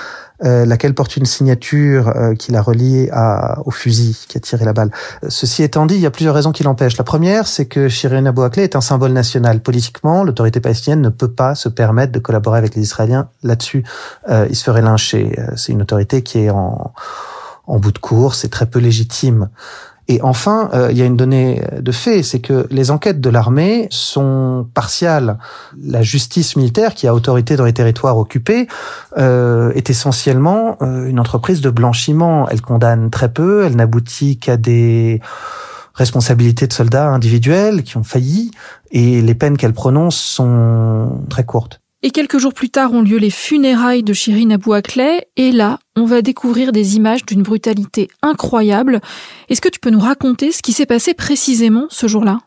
euh, 0.42 0.64
laquelle 0.64 0.94
porte 0.94 1.18
une 1.18 1.26
signature 1.26 2.08
euh, 2.08 2.34
qui 2.34 2.50
l'a 2.50 2.62
reliée 2.62 3.10
à, 3.12 3.58
au 3.66 3.70
fusil 3.70 4.24
qui 4.26 4.38
a 4.38 4.40
tiré 4.40 4.64
la 4.64 4.72
balle. 4.72 4.90
Ceci 5.28 5.64
étant 5.64 5.84
dit, 5.84 5.96
il 5.96 6.00
y 6.00 6.06
a 6.06 6.10
plusieurs 6.10 6.34
raisons 6.34 6.52
qui 6.52 6.62
l'empêchent. 6.62 6.96
La 6.96 7.04
première, 7.04 7.46
c'est 7.46 7.66
que 7.66 7.90
Shirin 7.90 8.24
Abu 8.24 8.40
Akleh 8.40 8.62
est 8.62 8.74
un 8.74 8.80
symbole 8.80 9.12
national. 9.12 9.60
Politiquement, 9.60 10.24
l'autorité 10.24 10.60
palestinienne 10.60 11.02
ne 11.02 11.10
peut 11.10 11.30
pas 11.30 11.54
se 11.54 11.68
permettre 11.68 12.10
de 12.12 12.18
collaborer 12.18 12.56
avec 12.56 12.74
les 12.74 12.80
Israéliens 12.80 13.28
là-dessus. 13.42 13.84
il 14.30 14.56
se 14.56 14.64
ferait 14.64 14.80
lyncher. 14.80 15.38
C'est 15.56 15.72
une 15.72 15.82
autorité 15.82 16.22
qui 16.22 16.38
est 16.38 16.50
en, 16.50 16.92
en 17.66 17.78
bout 17.78 17.92
de 17.92 17.98
course, 17.98 18.40
c'est 18.40 18.50
très 18.50 18.66
peu 18.66 18.78
légitime. 18.78 19.48
Et 20.08 20.20
enfin, 20.22 20.68
euh, 20.74 20.88
il 20.90 20.98
y 20.98 21.02
a 21.02 21.04
une 21.04 21.16
donnée 21.16 21.62
de 21.78 21.92
fait, 21.92 22.22
c'est 22.22 22.40
que 22.40 22.66
les 22.70 22.90
enquêtes 22.90 23.20
de 23.20 23.30
l'armée 23.30 23.86
sont 23.90 24.66
partiales. 24.74 25.38
La 25.80 26.02
justice 26.02 26.56
militaire, 26.56 26.94
qui 26.94 27.06
a 27.06 27.14
autorité 27.14 27.56
dans 27.56 27.64
les 27.64 27.72
territoires 27.72 28.18
occupés, 28.18 28.66
euh, 29.16 29.72
est 29.74 29.90
essentiellement 29.90 30.76
euh, 30.82 31.06
une 31.06 31.20
entreprise 31.20 31.60
de 31.60 31.70
blanchiment. 31.70 32.48
Elle 32.48 32.62
condamne 32.62 33.10
très 33.10 33.32
peu, 33.32 33.64
elle 33.64 33.76
n'aboutit 33.76 34.38
qu'à 34.38 34.56
des 34.56 35.20
responsabilités 35.94 36.66
de 36.66 36.72
soldats 36.72 37.08
individuels 37.08 37.82
qui 37.82 37.96
ont 37.96 38.02
failli, 38.02 38.50
et 38.90 39.20
les 39.20 39.34
peines 39.34 39.56
qu'elle 39.56 39.74
prononce 39.74 40.16
sont 40.16 41.20
très 41.28 41.44
courtes. 41.44 41.81
Et 42.04 42.10
quelques 42.10 42.38
jours 42.38 42.52
plus 42.52 42.68
tard 42.68 42.92
ont 42.92 43.02
lieu 43.02 43.16
les 43.16 43.30
funérailles 43.30 44.02
de 44.02 44.12
Shirin 44.12 44.50
Abu 44.50 44.72
Akleh, 44.72 45.28
et 45.36 45.52
là, 45.52 45.78
on 45.96 46.04
va 46.04 46.20
découvrir 46.20 46.72
des 46.72 46.96
images 46.96 47.24
d'une 47.24 47.42
brutalité 47.42 48.08
incroyable. 48.22 49.00
Est-ce 49.48 49.60
que 49.60 49.68
tu 49.68 49.78
peux 49.78 49.90
nous 49.90 50.00
raconter 50.00 50.50
ce 50.50 50.62
qui 50.62 50.72
s'est 50.72 50.86
passé 50.86 51.14
précisément 51.14 51.86
ce 51.90 52.08
jour-là? 52.08 52.40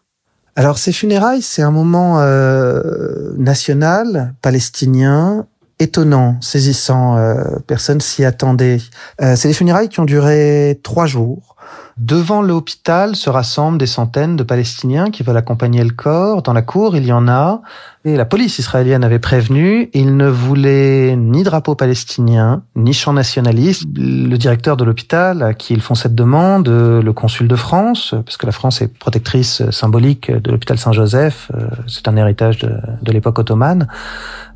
Alors 0.57 0.77
ces 0.77 0.91
funérailles, 0.91 1.41
c'est 1.41 1.61
un 1.61 1.71
moment 1.71 2.19
euh, 2.19 3.33
national, 3.37 4.35
palestinien, 4.41 5.47
étonnant, 5.79 6.37
saisissant, 6.41 7.17
euh, 7.17 7.35
personne 7.65 8.01
s'y 8.01 8.25
attendait. 8.25 8.79
Euh, 9.21 9.35
c'est 9.37 9.47
des 9.47 9.53
funérailles 9.53 9.89
qui 9.89 10.01
ont 10.01 10.05
duré 10.05 10.79
trois 10.83 11.05
jours. 11.05 11.55
Devant 11.97 12.41
l'hôpital 12.41 13.15
se 13.15 13.29
rassemblent 13.29 13.77
des 13.77 13.85
centaines 13.85 14.35
de 14.35 14.43
Palestiniens 14.43 15.11
qui 15.11 15.23
veulent 15.23 15.37
accompagner 15.37 15.83
le 15.83 15.91
corps. 15.91 16.41
Dans 16.41 16.53
la 16.53 16.61
cour, 16.61 16.97
il 16.97 17.05
y 17.05 17.13
en 17.13 17.27
a. 17.29 17.61
Et 18.07 18.17
la 18.17 18.25
police 18.25 18.59
israélienne 18.59 19.03
avait 19.03 19.17
prévenu, 19.17 19.89
ils 19.95 20.15
ne 20.15 20.27
voulaient 20.27 21.15
ni 21.15 21.41
drapeau 21.41 21.73
palestinien, 21.73 22.61
ni 22.75 22.93
chant 22.93 23.13
nationaliste. 23.13 23.87
Le 23.95 24.37
directeur 24.37 24.77
de 24.77 24.83
l'hôpital, 24.83 25.41
à 25.41 25.55
qui 25.55 25.73
ils 25.73 25.81
font 25.81 25.95
cette 25.95 26.13
demande, 26.13 26.69
le 26.69 27.13
consul 27.13 27.47
de 27.47 27.55
France, 27.55 28.13
parce 28.23 28.37
que 28.37 28.45
la 28.45 28.51
France 28.51 28.83
est 28.83 28.95
protectrice 28.95 29.67
symbolique 29.71 30.31
de 30.31 30.51
l'hôpital 30.51 30.77
Saint-Joseph, 30.77 31.49
euh, 31.55 31.65
c'est 31.87 32.07
un 32.07 32.15
héritage 32.15 32.59
de, 32.59 32.73
de 33.01 33.11
l'époque 33.11 33.39
ottomane, 33.39 33.87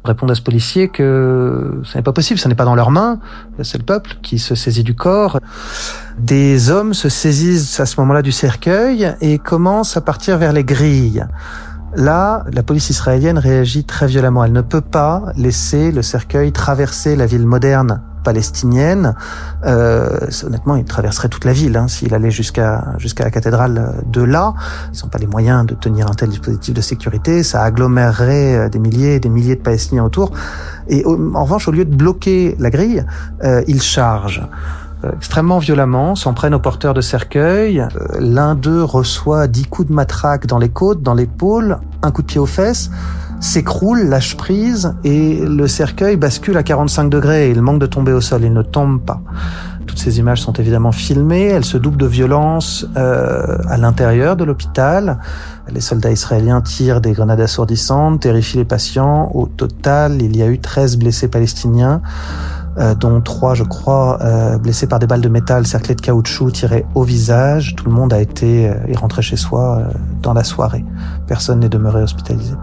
répondent 0.04 0.30
à 0.30 0.36
ce 0.36 0.44
policier 0.44 0.90
que 0.90 1.82
ce 1.86 1.98
n'est 1.98 2.04
pas 2.04 2.14
possible, 2.14 2.40
ce 2.40 2.48
n'est 2.48 2.56
pas 2.56 2.66
dans 2.66 2.76
leurs 2.76 2.92
mains, 2.92 3.20
c'est 3.64 3.80
le 3.80 3.84
peuple 3.84 4.18
qui 4.22 4.38
se 4.38 4.54
saisit 4.54 4.84
du 4.84 4.94
corps. 4.94 5.40
Des 6.20 6.70
hommes 6.70 6.94
se 6.94 7.10
saisissent 7.10 7.80
à 7.80 7.88
ce 7.88 8.00
moment-là 8.02 8.22
du 8.22 8.32
cercueil 8.32 9.16
et 9.22 9.40
commencent 9.40 9.98
à 9.98 10.02
partir 10.02 10.38
vers 10.38 10.54
les 10.54 10.64
grilles. 10.64 11.26
Là, 11.96 12.46
la 12.54 12.64
police 12.64 12.90
israélienne 12.90 13.38
réagit 13.38 13.84
très 13.84 14.08
violemment. 14.08 14.44
Elle 14.44 14.54
ne 14.54 14.62
peut 14.62 14.82
pas 14.82 15.24
laisser 15.36 15.92
le 15.92 16.02
cercueil 16.02 16.52
traverser 16.52 17.16
la 17.16 17.26
ville 17.26 17.46
moderne 17.46 18.02
palestinienne. 18.24 19.16
Euh, 19.66 20.20
honnêtement, 20.44 20.76
il 20.76 20.86
traverserait 20.86 21.30
toute 21.30 21.46
la 21.46 21.54
ville 21.54 21.76
hein, 21.78 21.88
s'il 21.88 22.14
allait 22.14 22.32
jusqu'à 22.32 22.94
jusqu'à 22.98 23.24
la 23.24 23.32
cathédrale 23.32 24.04
de 24.06 24.22
là. 24.22 24.54
Ils 24.94 25.04
n'ont 25.04 25.10
pas 25.10 25.18
les 25.18 25.28
moyens 25.28 25.66
de 25.66 25.74
tenir 25.74 26.08
un 26.08 26.14
tel 26.14 26.30
dispositif 26.30 26.74
de 26.74 26.82
sécurité. 26.82 27.44
Ça 27.44 27.64
agglomérerait 27.64 28.56
euh, 28.56 28.70
des 28.70 28.80
milliers 28.80 29.16
et 29.16 29.20
des 29.20 29.30
milliers 29.30 29.56
de 29.56 29.62
Palestiniens 29.62 30.04
autour. 30.04 30.32
Et 30.88 31.06
en 31.06 31.44
revanche, 31.44 31.68
au 31.68 31.72
lieu 31.72 31.86
de 31.86 31.96
bloquer 31.96 32.56
la 32.60 32.70
grille, 32.70 33.06
euh, 33.44 33.64
ils 33.68 33.82
chargent. 33.82 34.48
Extrêmement 35.16 35.60
violemment, 35.60 36.16
s'en 36.16 36.34
prennent 36.34 36.54
aux 36.54 36.60
porteurs 36.60 36.94
de 36.94 37.02
cercueil. 37.02 37.80
Euh, 37.80 37.88
l'un 38.20 38.56
d'eux 38.56 38.84
reçoit 38.84 39.48
dix 39.48 39.66
coups 39.66 39.88
de 39.88 39.94
matraque 39.94 40.46
dans 40.46 40.58
les 40.58 40.70
côtes, 40.70 41.02
dans 41.02 41.14
l'épaule, 41.14 41.78
un 42.04 42.12
coup 42.12 42.22
de 42.22 42.28
pied 42.28 42.40
aux 42.40 42.46
fesses, 42.46 42.90
s'écroule, 43.40 44.10
lâche 44.10 44.36
prise 44.36 44.96
et 45.06 45.46
le 45.46 45.68
cercueil 45.68 46.18
bascule 46.18 46.58
à 46.58 46.64
45 46.64 47.10
degrés. 47.10 47.50
Il 47.52 47.62
manque 47.62 47.80
de 47.80 47.86
tomber 47.86 48.12
au 48.12 48.20
sol, 48.20 48.44
il 48.44 48.52
ne 48.52 48.62
tombe 48.62 49.02
pas. 49.02 49.22
Toutes 49.88 50.00
ces 50.00 50.20
images 50.20 50.42
sont 50.42 50.54
évidemment 50.54 50.92
filmées, 50.92 51.46
elles 51.46 51.66
se 51.66 51.78
doublent 51.78 51.98
de 51.98 52.06
violence 52.06 52.86
euh, 52.96 53.58
à 53.68 53.78
l'intérieur 53.78 54.36
de 54.36 54.44
l'hôpital. 54.44 55.18
Les 55.72 55.82
soldats 55.82 56.12
israéliens 56.12 56.62
tirent 56.62 57.02
des 57.02 57.14
grenades 57.14 57.40
assourdissantes, 57.40 58.20
terrifient 58.20 58.58
les 58.58 58.66
patients. 58.66 59.32
Au 59.34 59.48
total, 59.48 60.22
il 60.22 60.36
y 60.36 60.44
a 60.44 60.48
eu 60.48 60.60
13 60.60 60.98
blessés 60.98 61.28
palestiniens. 61.28 62.02
Euh, 62.80 62.96
dont 62.96 63.20
trois, 63.20 63.56
je 63.56 63.64
crois, 63.64 64.20
euh, 64.22 64.58
blessés 64.58 64.88
par 64.88 65.00
des 65.00 65.08
balles 65.08 65.20
de 65.20 65.28
métal 65.28 65.68
cerclées 65.68 65.96
de 65.96 66.02
caoutchouc 66.02 66.52
tirées 66.52 66.86
au 66.96 67.04
visage. 67.04 67.76
Tout 67.76 67.86
le 67.86 67.92
monde 67.92 68.14
a 68.14 68.22
été 68.22 68.70
euh, 68.70 68.76
rentré 68.96 69.22
chez 69.22 69.36
soi 69.36 69.80
euh, 69.80 69.94
dans 70.22 70.34
la 70.34 70.46
soirée. 70.46 70.86
Personne 71.28 71.60
n'est 71.60 71.68
demeuré 71.68 72.02
hospitalisé. 72.02 72.54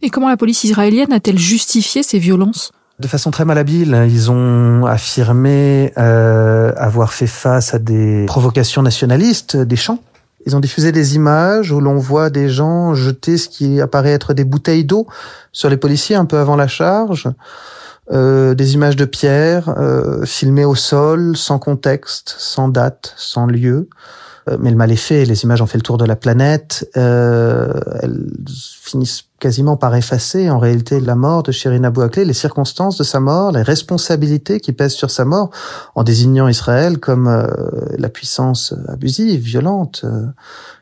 Et 0.00 0.10
comment 0.10 0.28
la 0.28 0.36
police 0.36 0.62
israélienne 0.62 1.12
a-t-elle 1.12 1.38
justifié 1.38 2.04
ces 2.04 2.20
violences? 2.20 2.70
De 3.00 3.08
façon 3.08 3.32
très 3.32 3.44
malhabile, 3.44 4.06
ils 4.08 4.30
ont 4.30 4.86
affirmé 4.86 5.92
euh, 5.98 6.72
avoir 6.76 7.12
fait 7.12 7.26
face 7.26 7.74
à 7.74 7.78
des 7.80 8.26
provocations 8.26 8.82
nationalistes 8.82 9.56
des 9.56 9.76
champs 9.76 9.98
ils 10.46 10.56
ont 10.56 10.60
diffusé 10.60 10.92
des 10.92 11.16
images 11.16 11.72
où 11.72 11.80
l'on 11.80 11.96
voit 11.96 12.30
des 12.30 12.48
gens 12.48 12.94
jeter 12.94 13.36
ce 13.36 13.48
qui 13.48 13.80
apparaît 13.80 14.12
être 14.12 14.32
des 14.34 14.44
bouteilles 14.44 14.84
d'eau 14.84 15.06
sur 15.52 15.68
les 15.68 15.76
policiers 15.76 16.16
un 16.16 16.24
peu 16.24 16.38
avant 16.38 16.56
la 16.56 16.68
charge. 16.68 17.28
Euh, 18.12 18.54
des 18.54 18.74
images 18.74 18.96
de 18.96 19.04
pierre 19.04 19.68
euh, 19.78 20.24
filmées 20.24 20.64
au 20.64 20.74
sol, 20.74 21.36
sans 21.36 21.60
contexte, 21.60 22.34
sans 22.38 22.68
date, 22.68 23.14
sans 23.16 23.46
lieu. 23.46 23.88
Euh, 24.48 24.56
mais 24.58 24.70
le 24.70 24.76
mal 24.76 24.90
est 24.90 24.96
fait, 24.96 25.24
les 25.24 25.44
images 25.44 25.62
ont 25.62 25.66
fait 25.66 25.78
le 25.78 25.82
tour 25.82 25.98
de 25.98 26.04
la 26.04 26.16
planète. 26.16 26.88
Euh, 26.96 27.72
elles 28.02 28.26
finissent 28.48 29.24
quasiment 29.38 29.76
par 29.76 29.94
effacer 29.94 30.50
en 30.50 30.58
réalité 30.58 31.00
la 31.00 31.14
mort 31.14 31.42
de 31.42 31.52
Shirin 31.52 31.84
Abu 31.84 32.02
Akleh, 32.02 32.24
les 32.24 32.32
circonstances 32.32 32.96
de 32.96 33.04
sa 33.04 33.20
mort, 33.20 33.52
les 33.52 33.62
responsabilités 33.62 34.60
qui 34.60 34.72
pèsent 34.72 34.94
sur 34.94 35.10
sa 35.10 35.24
mort, 35.24 35.50
en 35.94 36.02
désignant 36.02 36.48
Israël 36.48 36.98
comme 36.98 37.28
euh, 37.28 37.46
la 37.98 38.08
puissance 38.08 38.74
abusive, 38.88 39.40
violente, 39.40 40.04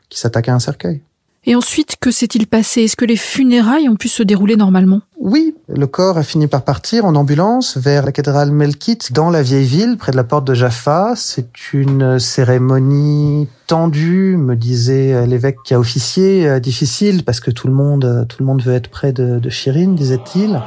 qui 0.09 0.19
s'attaque 0.19 0.49
à 0.49 0.53
un 0.53 0.59
cercueil. 0.59 1.01
Et 1.45 1.55
ensuite, 1.55 1.95
que 1.99 2.11
s'est-il 2.11 2.47
passé? 2.47 2.81
Est-ce 2.81 2.95
que 2.95 3.05
les 3.05 3.15
funérailles 3.15 3.87
ont 3.87 3.95
pu 3.95 4.09
se 4.09 4.23
dérouler 4.23 4.55
normalement? 4.55 5.01
Oui, 5.17 5.55
le 5.67 5.87
corps 5.87 6.17
a 6.17 6.23
fini 6.23 6.47
par 6.47 6.63
partir 6.63 7.05
en 7.05 7.15
ambulance 7.15 7.77
vers 7.77 8.05
la 8.05 8.11
cathédrale 8.11 8.51
Melkite 8.51 9.13
dans 9.13 9.29
la 9.29 9.41
vieille 9.41 9.65
ville, 9.65 9.97
près 9.97 10.11
de 10.11 10.17
la 10.17 10.23
porte 10.23 10.45
de 10.45 10.53
Jaffa. 10.53 11.13
C'est 11.15 11.73
une 11.73 12.19
cérémonie 12.19 13.47
tendue, 13.67 14.37
me 14.37 14.55
disait 14.55 15.25
l'évêque 15.27 15.57
qui 15.63 15.73
a 15.73 15.79
officié, 15.79 16.47
euh, 16.47 16.59
difficile 16.59 17.23
parce 17.23 17.39
que 17.39 17.51
tout 17.51 17.67
le 17.67 17.73
monde, 17.73 18.25
tout 18.27 18.37
le 18.39 18.45
monde 18.45 18.61
veut 18.61 18.73
être 18.73 18.89
près 18.89 19.13
de, 19.13 19.39
de 19.39 19.49
Chirine, 19.49 19.95
disait-il. 19.95 20.61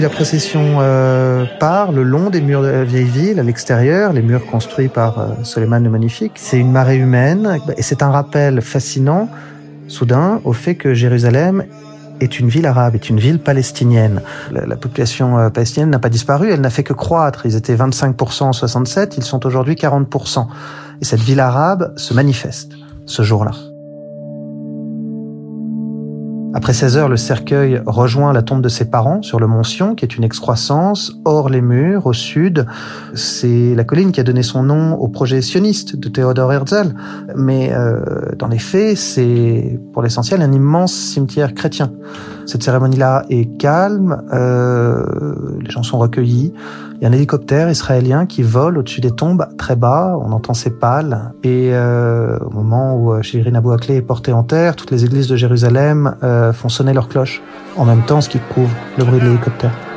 La 0.00 0.08
procession 0.08 0.78
euh, 0.78 1.44
part 1.58 1.90
le 1.90 2.04
long 2.04 2.30
des 2.30 2.40
murs 2.40 2.62
de 2.62 2.68
la 2.68 2.84
vieille 2.84 3.02
ville, 3.02 3.40
à 3.40 3.42
l'extérieur, 3.42 4.12
les 4.12 4.22
murs 4.22 4.46
construits 4.46 4.86
par 4.86 5.18
euh, 5.18 5.26
Soleiman 5.42 5.80
le 5.80 5.90
Magnifique. 5.90 6.32
C'est 6.36 6.58
une 6.58 6.70
marée 6.70 6.98
humaine 6.98 7.58
et 7.76 7.82
c'est 7.82 8.02
un 8.04 8.10
rappel 8.10 8.62
fascinant, 8.62 9.28
soudain, 9.88 10.40
au 10.44 10.52
fait 10.52 10.76
que 10.76 10.94
Jérusalem 10.94 11.64
est 12.20 12.38
une 12.38 12.48
ville 12.48 12.66
arabe, 12.66 12.94
est 12.94 13.10
une 13.10 13.18
ville 13.18 13.40
palestinienne. 13.40 14.22
La, 14.52 14.66
la 14.66 14.76
population 14.76 15.36
euh, 15.36 15.50
palestinienne 15.50 15.90
n'a 15.90 15.98
pas 15.98 16.10
disparu, 16.10 16.52
elle 16.52 16.60
n'a 16.60 16.70
fait 16.70 16.84
que 16.84 16.92
croître. 16.92 17.44
Ils 17.44 17.56
étaient 17.56 17.74
25% 17.74 18.44
en 18.44 18.52
67, 18.52 19.16
ils 19.16 19.24
sont 19.24 19.44
aujourd'hui 19.46 19.74
40%. 19.74 20.46
Et 21.00 21.04
cette 21.04 21.20
ville 21.20 21.40
arabe 21.40 21.92
se 21.96 22.14
manifeste 22.14 22.72
ce 23.04 23.22
jour-là. 23.24 23.52
Après 26.54 26.72
16 26.72 26.96
heures, 26.96 27.08
le 27.08 27.18
cercueil 27.18 27.82
rejoint 27.86 28.32
la 28.32 28.42
tombe 28.42 28.62
de 28.62 28.70
ses 28.70 28.86
parents 28.86 29.20
sur 29.20 29.38
le 29.38 29.46
mont 29.46 29.64
Sion, 29.64 29.94
qui 29.94 30.06
est 30.06 30.16
une 30.16 30.24
excroissance, 30.24 31.12
hors 31.26 31.50
les 31.50 31.60
murs, 31.60 32.06
au 32.06 32.14
sud. 32.14 32.66
C'est 33.14 33.74
la 33.74 33.84
colline 33.84 34.12
qui 34.12 34.20
a 34.20 34.22
donné 34.22 34.42
son 34.42 34.62
nom 34.62 34.94
au 34.94 35.08
projet 35.08 35.42
sioniste 35.42 35.96
de 35.96 36.08
Theodor 36.08 36.52
Herzl. 36.52 36.94
Mais 37.36 37.72
euh, 37.72 38.00
dans 38.38 38.48
les 38.48 38.58
faits, 38.58 38.96
c'est 38.96 39.78
pour 39.92 40.02
l'essentiel 40.02 40.40
un 40.40 40.52
immense 40.52 40.94
cimetière 40.94 41.52
chrétien. 41.52 41.92
Cette 42.48 42.62
cérémonie-là 42.62 43.26
est 43.28 43.58
calme, 43.58 44.22
euh, 44.32 45.04
les 45.60 45.70
gens 45.70 45.82
sont 45.82 45.98
recueillis. 45.98 46.54
Il 46.94 47.02
y 47.02 47.04
a 47.04 47.10
un 47.10 47.12
hélicoptère 47.12 47.68
israélien 47.68 48.24
qui 48.24 48.42
vole 48.42 48.78
au-dessus 48.78 49.02
des 49.02 49.10
tombes 49.10 49.46
très 49.58 49.76
bas, 49.76 50.18
on 50.18 50.32
entend 50.32 50.54
ses 50.54 50.70
pales. 50.70 51.34
Et 51.44 51.72
euh, 51.74 52.38
au 52.38 52.50
moment 52.50 52.96
où 52.96 53.22
Shirin 53.22 53.54
Abou 53.54 53.72
Akleh 53.72 53.96
est 53.96 54.02
porté 54.02 54.32
en 54.32 54.44
terre, 54.44 54.76
toutes 54.76 54.90
les 54.90 55.04
églises 55.04 55.28
de 55.28 55.36
Jérusalem 55.36 56.16
euh, 56.22 56.54
font 56.54 56.70
sonner 56.70 56.94
leurs 56.94 57.08
cloches, 57.08 57.42
en 57.76 57.84
même 57.84 58.02
temps 58.06 58.22
ce 58.22 58.30
qui 58.30 58.38
couvre 58.38 58.74
le 58.96 59.04
bruit 59.04 59.20
de 59.20 59.26
l'hélicoptère. 59.26 59.87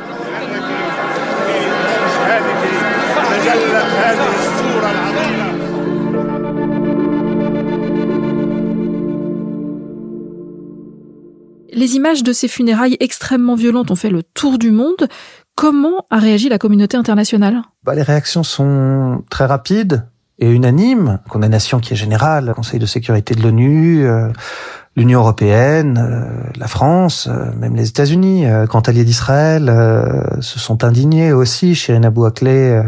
Les 11.82 11.96
images 11.96 12.22
de 12.22 12.32
ces 12.32 12.46
funérailles 12.46 12.96
extrêmement 13.00 13.56
violentes 13.56 13.90
ont 13.90 13.96
fait 13.96 14.08
le 14.08 14.22
tour 14.22 14.56
du 14.56 14.70
monde. 14.70 15.08
Comment 15.56 16.06
a 16.10 16.20
réagi 16.20 16.48
la 16.48 16.56
communauté 16.56 16.96
internationale? 16.96 17.60
Bah, 17.82 17.96
Les 17.96 18.02
réactions 18.02 18.44
sont 18.44 19.24
très 19.30 19.46
rapides 19.46 20.06
et 20.38 20.48
unanimes. 20.48 21.18
Condamnation 21.28 21.80
qui 21.80 21.94
est 21.94 21.96
générale, 21.96 22.46
le 22.46 22.54
Conseil 22.54 22.78
de 22.78 22.86
sécurité 22.86 23.34
de 23.34 23.42
l'ONU, 23.42 24.06
euh, 24.06 24.28
l'Union 24.96 25.20
européenne, 25.20 25.98
euh, 25.98 26.50
la 26.56 26.66
France, 26.66 27.26
euh, 27.30 27.50
même 27.58 27.74
les 27.74 27.88
États-Unis, 27.88 28.44
quant 28.68 28.80
à 28.80 28.92
d'Israël, 28.92 29.68
euh, 29.68 30.40
se 30.40 30.58
sont 30.58 30.84
indignés 30.84 31.32
aussi. 31.32 31.74
Shirin 31.74 32.02
Abou 32.02 32.24
Akleh, 32.24 32.82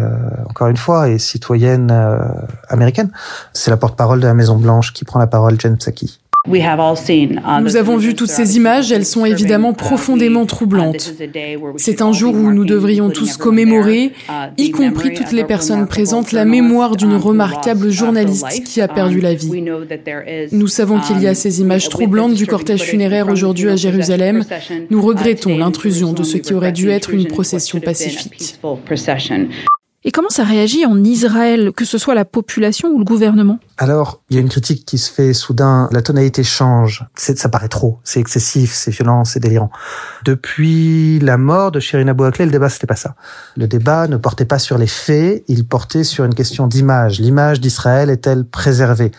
encore 0.49 0.69
une 0.69 0.77
fois, 0.77 1.09
est 1.09 1.19
citoyenne 1.19 1.93
américaine. 2.69 3.11
C'est 3.53 3.71
la 3.71 3.77
porte-parole 3.77 4.21
de 4.21 4.27
la 4.27 4.35
Maison 4.35 4.57
Blanche 4.57 4.93
qui 4.93 5.05
prend 5.05 5.19
la 5.19 5.27
parole, 5.27 5.61
Jen 5.61 5.77
Psaki. 5.77 6.21
Nous 6.47 7.77
avons 7.77 7.97
vu 7.97 8.15
toutes 8.15 8.29
ces 8.29 8.57
images, 8.57 8.93
elles 8.93 9.07
sont 9.07 9.25
évidemment 9.25 9.73
profondément 9.73 10.45
troublantes. 10.45 11.15
C'est 11.79 12.03
un 12.03 12.13
jour 12.13 12.35
où 12.35 12.53
nous 12.53 12.67
devrions 12.67 13.09
tous 13.09 13.39
commémorer, 13.39 14.13
y 14.59 14.71
compris 14.71 15.15
toutes 15.15 15.33
les 15.33 15.45
personnes 15.45 15.87
présentes, 15.87 16.33
la 16.33 16.45
mémoire 16.45 16.97
d'une 16.97 17.17
remarquable 17.17 17.91
journaliste 17.91 18.65
qui 18.65 18.83
a 18.83 18.89
perdu 18.89 19.21
la 19.21 19.35
vie. 19.35 19.65
Nous 20.53 20.69
savons 20.69 21.01
qu'il 21.01 21.21
y 21.23 21.27
a 21.27 21.35
ces 21.35 21.63
images 21.63 21.89
troublantes 21.89 22.35
du 22.35 22.47
cortège 22.47 22.83
funéraire 22.83 23.29
aujourd'hui 23.29 23.71
à 23.71 23.77
Jérusalem. 23.77 24.45
Nous 24.91 25.01
regrettons 25.01 25.57
l'intrusion 25.57 26.13
de 26.13 26.25
ce 26.25 26.37
qui 26.37 26.53
aurait 26.53 26.73
dû 26.73 26.91
être 26.91 27.15
une 27.15 27.27
procession 27.27 27.81
pacifique. 27.81 28.59
Et 30.07 30.13
comment 30.13 30.29
ça 30.29 30.45
réagit 30.45 30.85
en 30.85 31.03
Israël, 31.03 31.73
que 31.75 31.87
ce 31.87 31.97
soit 31.97 32.15
la 32.15 32.27
population 32.27 32.91
ou 32.91 32.99
le 32.99 33.07
gouvernement? 33.07 33.59
Alors, 33.79 34.21
il 34.29 34.37
y 34.37 34.39
a 34.39 34.43
une 34.43 34.51
critique 34.51 34.85
qui 34.85 34.99
se 34.99 35.11
fait 35.11 35.33
soudain, 35.33 35.89
la 35.93 36.03
tonalité 36.03 36.45
change, 36.45 37.07
ça 37.17 37.49
paraît 37.49 37.69
trop, 37.69 38.01
c'est 38.05 38.21
excessif, 38.21 38.75
c'est 38.75 38.91
violent, 38.91 39.25
c'est 39.25 39.41
délirant. 39.41 39.71
Depuis 40.27 41.21
la 41.21 41.39
mort 41.39 41.73
de 41.73 41.81
Shirin 41.81 42.07
Abou 42.09 42.25
Akleh, 42.25 42.45
le 42.45 42.51
débat 42.51 42.69
c'était 42.69 42.87
pas 42.87 42.97
ça. 42.97 43.15
Le 43.57 43.67
débat 43.67 44.07
ne 44.07 44.19
portait 44.19 44.45
pas 44.45 44.59
sur 44.59 44.77
les 44.77 44.87
faits, 44.87 45.43
il 45.49 45.67
portait 45.67 46.05
sur 46.05 46.27
une 46.27 46.35
question 46.35 46.67
d'image. 46.67 47.19
L'image 47.19 47.63
d'Israël 47.63 48.11
est-elle 48.11 48.45
préservée? 48.45 49.11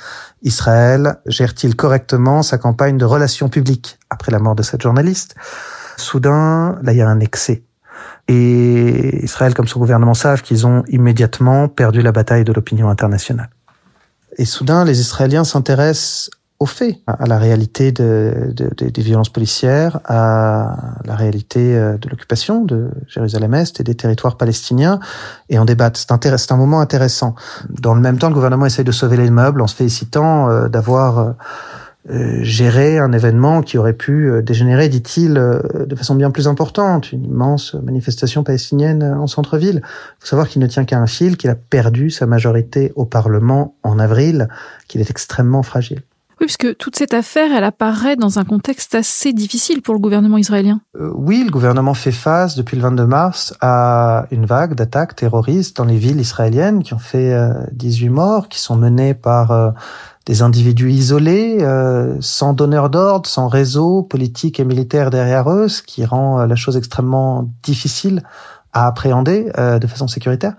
Israël 0.43 1.17
gère-t-il 1.26 1.76
correctement 1.76 2.43
sa 2.43 2.60
campagne 2.60 3.00
de 3.00 3.06
relations 3.06 3.50
publiques 3.50 3.98
après 4.12 4.32
la 4.32 4.38
mort 4.38 4.54
de 4.54 4.62
cette 4.62 4.84
journaliste? 4.84 5.34
Soudain, 5.98 6.78
là 6.84 6.91
il 6.93 7.00
y 7.00 7.02
a 7.02 7.10
un 7.10 7.21
excès 7.21 7.63
et 8.28 9.24
Israël, 9.24 9.54
comme 9.54 9.68
son 9.68 9.80
gouvernement, 9.80 10.14
savent 10.14 10.42
qu'ils 10.42 10.66
ont 10.66 10.84
immédiatement 10.88 11.68
perdu 11.68 12.02
la 12.02 12.12
bataille 12.12 12.44
de 12.44 12.54
l'opinion 12.54 12.90
internationale. 12.90 13.50
Et 14.38 14.46
soudain, 14.46 14.84
les 14.84 15.00
Israéliens 15.00 15.44
s'intéressent 15.44 16.30
aux 16.60 16.66
faits, 16.66 16.96
à 17.06 17.26
la 17.26 17.38
réalité 17.38 17.92
de, 17.92 18.54
de, 18.54 18.70
de, 18.78 18.90
des 18.90 19.02
violences 19.02 19.30
policières, 19.30 20.00
à 20.06 20.78
la 21.04 21.16
réalité 21.16 21.76
euh, 21.76 21.98
de 21.98 22.08
l'occupation 22.10 22.64
de 22.64 22.92
Jérusalem-Est 23.08 23.82
et 23.82 23.84
des 23.84 23.96
territoires 23.96 24.38
palestiniens, 24.38 25.00
et 25.50 25.60
en 25.60 25.66
débattent. 25.66 25.98
C'est 25.98 26.52
un 26.52 26.58
moment 26.58 26.80
intéressant. 26.80 27.36
Dans 27.70 27.94
le 27.94 28.00
même 28.00 28.18
temps, 28.18 28.30
le 28.30 28.34
gouvernement 28.34 28.66
essaye 28.66 28.86
de 28.86 28.94
sauver 28.94 29.18
les 29.18 29.30
meubles 29.30 29.62
en 29.62 29.68
se 29.68 29.76
félicitant 29.76 30.50
euh, 30.50 30.70
d'avoir 30.70 31.20
euh, 31.20 31.32
gérer 32.08 33.00
un 33.00 33.12
événement 33.12 33.63
qui 33.63 33.78
aurait 33.78 33.94
pu 33.94 34.30
euh, 34.30 34.41
dégénérer, 34.41 34.89
dit-il, 34.89 35.38
euh, 35.38 35.86
de 35.86 35.96
façon 35.96 36.13
bien 36.13 36.30
plus 36.30 36.48
importante, 36.48 37.12
une 37.12 37.26
immense 37.26 37.74
manifestation 37.74 38.44
palestinienne 38.44 39.04
en 39.04 39.28
centre-ville. 39.28 39.82
Il 39.84 40.15
faut 40.20 40.28
savoir 40.28 40.48
qu'il 40.48 40.62
ne 40.62 40.68
tient 40.68 40.86
qu'à 40.86 41.00
un 41.00 41.08
fil, 41.08 41.36
qu'il 41.36 41.50
a 41.50 41.56
perdu 41.56 42.12
sa 42.12 42.28
majorité 42.28 42.94
au 42.96 43.06
Parlement 43.06 43.76
en 43.82 43.98
avril, 43.98 44.50
qu'il 44.88 45.02
est 45.02 45.10
extrêmement 45.10 45.63
fragile. 45.63 46.04
Oui, 46.45 46.47
puisque 46.47 46.77
toute 46.77 46.95
cette 46.95 47.15
affaire, 47.15 47.51
elle 47.51 47.63
apparaît 47.63 48.15
dans 48.15 48.38
un 48.38 48.43
contexte 48.43 48.93
assez 48.93 49.34
difficile 49.34 49.81
pour 49.81 49.95
le 49.95 49.99
gouvernement 49.99 50.38
israélien. 50.38 50.79
Euh, 50.95 51.10
oui, 51.15 51.43
le 51.43 51.49
gouvernement 51.49 51.95
fait 51.95 52.12
face 52.12 52.55
depuis 52.55 52.77
le 52.77 52.84
22 52.84 53.08
mars 53.08 53.55
à 53.62 54.27
une 54.29 54.45
vague 54.45 54.75
d'attaques 54.75 55.15
terroristes 55.15 55.75
dans 55.77 55.86
les 55.86 55.97
villes 55.97 56.19
israéliennes 56.19 56.84
qui 56.84 56.93
ont 56.93 56.99
fait 56.99 57.34
euh, 57.34 57.51
18 57.71 58.10
morts, 58.10 58.47
qui 58.47 58.60
sont 58.60 58.75
menées 58.75 59.15
par 59.15 59.49
euh, 59.49 59.71
des 60.25 60.41
individus 60.41 60.91
isolés, 60.91 61.58
euh, 61.62 62.15
sans 62.19 62.53
donneur 62.53 62.91
d'ordre, 62.91 63.27
sans 63.27 63.47
réseau 63.47 64.01
politique 64.03 64.60
et 64.60 64.65
militaire 64.65 65.10
derrière 65.10 65.49
eux, 65.51 65.67
ce 65.67 65.81
qui 65.81 66.03
rend 66.05 66.41
euh, 66.41 66.47
la 66.47 66.55
chose 66.55 66.77
extrêmement 66.77 67.49
difficile 67.63 68.23
à 68.73 68.88
appréhender 68.88 69.51
euh, 69.58 69.79
de 69.79 69.88
façon 69.88 70.08
sécuritaire. 70.08 70.53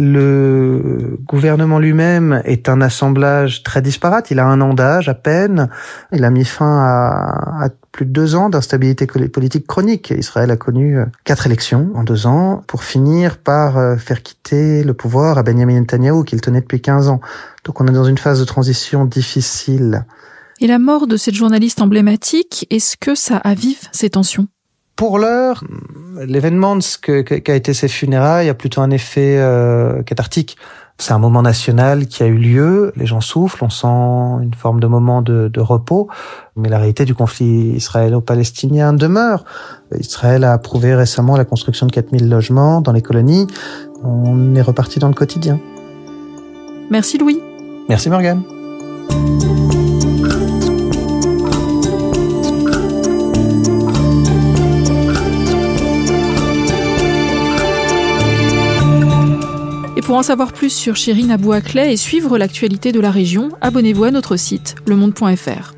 Le 0.00 1.18
gouvernement 1.26 1.80
lui-même 1.80 2.40
est 2.44 2.68
un 2.68 2.80
assemblage 2.80 3.64
très 3.64 3.82
disparate. 3.82 4.30
Il 4.30 4.38
a 4.38 4.46
un 4.46 4.60
an 4.60 4.72
d'âge 4.72 5.08
à 5.08 5.14
peine. 5.14 5.68
Il 6.12 6.22
a 6.22 6.30
mis 6.30 6.44
fin 6.44 6.78
à, 6.78 7.64
à 7.64 7.68
plus 7.90 8.06
de 8.06 8.12
deux 8.12 8.36
ans 8.36 8.48
d'instabilité 8.48 9.08
politique 9.08 9.66
chronique. 9.66 10.14
Israël 10.16 10.52
a 10.52 10.56
connu 10.56 10.98
quatre 11.24 11.46
élections 11.46 11.90
en 11.96 12.04
deux 12.04 12.28
ans 12.28 12.62
pour 12.68 12.84
finir 12.84 13.38
par 13.38 13.98
faire 13.98 14.22
quitter 14.22 14.84
le 14.84 14.94
pouvoir 14.94 15.36
à 15.36 15.42
Benjamin 15.42 15.80
Netanyahu 15.80 16.24
qu'il 16.24 16.40
tenait 16.40 16.60
depuis 16.60 16.80
15 16.80 17.08
ans. 17.08 17.20
Donc 17.64 17.80
on 17.80 17.88
est 17.88 17.92
dans 17.92 18.04
une 18.04 18.18
phase 18.18 18.38
de 18.38 18.44
transition 18.44 19.04
difficile. 19.04 20.04
Et 20.60 20.68
la 20.68 20.78
mort 20.78 21.08
de 21.08 21.16
cette 21.16 21.34
journaliste 21.34 21.82
emblématique, 21.82 22.68
est-ce 22.70 22.96
que 22.96 23.16
ça 23.16 23.38
avive 23.38 23.88
ces 23.90 24.10
tensions? 24.10 24.46
Pour 24.94 25.18
l'heure, 25.18 25.62
l'événement 26.26 26.76
de 26.76 26.82
ce 26.82 26.98
qu'a 26.98 27.54
été 27.54 27.74
ces 27.74 27.88
funérailles 27.88 28.48
a 28.48 28.54
plutôt 28.54 28.80
un 28.80 28.90
effet 28.90 29.36
euh, 29.38 30.02
cathartique. 30.02 30.56
C'est 31.00 31.12
un 31.12 31.18
moment 31.18 31.42
national 31.42 32.08
qui 32.08 32.24
a 32.24 32.26
eu 32.26 32.36
lieu, 32.36 32.92
les 32.96 33.06
gens 33.06 33.20
soufflent, 33.20 33.62
on 33.62 33.70
sent 33.70 33.86
une 33.86 34.54
forme 34.54 34.80
de 34.80 34.88
moment 34.88 35.22
de, 35.22 35.46
de 35.46 35.60
repos, 35.60 36.08
mais 36.56 36.68
la 36.68 36.78
réalité 36.78 37.04
du 37.04 37.14
conflit 37.14 37.70
israélo-palestinien 37.76 38.92
demeure. 38.92 39.44
Israël 39.96 40.42
a 40.42 40.52
approuvé 40.52 40.96
récemment 40.96 41.36
la 41.36 41.44
construction 41.44 41.86
de 41.86 41.92
4000 41.92 42.28
logements 42.28 42.80
dans 42.80 42.92
les 42.92 43.02
colonies. 43.02 43.46
On 44.02 44.56
est 44.56 44.62
reparti 44.62 44.98
dans 44.98 45.08
le 45.08 45.14
quotidien. 45.14 45.60
Merci 46.90 47.16
Louis. 47.16 47.40
Merci 47.88 48.10
Morgane. 48.10 48.42
Pour 60.08 60.16
en 60.16 60.22
savoir 60.22 60.54
plus 60.54 60.70
sur 60.70 60.96
Chérine 60.96 61.30
Abouakley 61.30 61.92
et 61.92 61.98
suivre 61.98 62.38
l'actualité 62.38 62.92
de 62.92 63.00
la 63.00 63.10
région, 63.10 63.50
abonnez-vous 63.60 64.04
à 64.04 64.10
notre 64.10 64.36
site 64.36 64.74
lemonde.fr. 64.86 65.74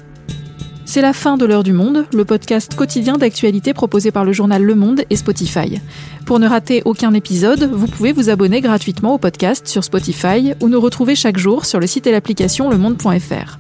C'est 0.85 1.03
la 1.03 1.13
fin 1.13 1.37
de 1.37 1.45
l'heure 1.45 1.65
du 1.65 1.73
monde, 1.73 2.07
le 2.15 2.25
podcast 2.25 2.77
quotidien 2.77 3.19
d'actualité 3.19 3.75
proposé 3.75 4.13
par 4.13 4.25
le 4.25 4.33
journal 4.33 4.63
Le 4.63 4.77
Monde 4.77 5.03
et 5.11 5.17
Spotify. 5.17 5.81
Pour 6.27 6.39
ne 6.39 6.47
rater 6.47 6.81
aucun 6.85 7.13
épisode, 7.13 7.73
vous 7.73 7.89
pouvez 7.89 8.13
vous 8.13 8.31
abonner 8.31 8.61
gratuitement 8.61 9.15
au 9.15 9.19
podcast 9.19 9.67
sur 9.67 9.83
Spotify 9.83 10.53
ou 10.61 10.69
nous 10.69 10.81
retrouver 10.81 11.17
chaque 11.17 11.37
jour 11.37 11.67
sur 11.67 11.81
le 11.81 11.89
site 11.89 12.07
et 12.07 12.13
l'application 12.13 12.71
lemonde.fr. 12.71 13.59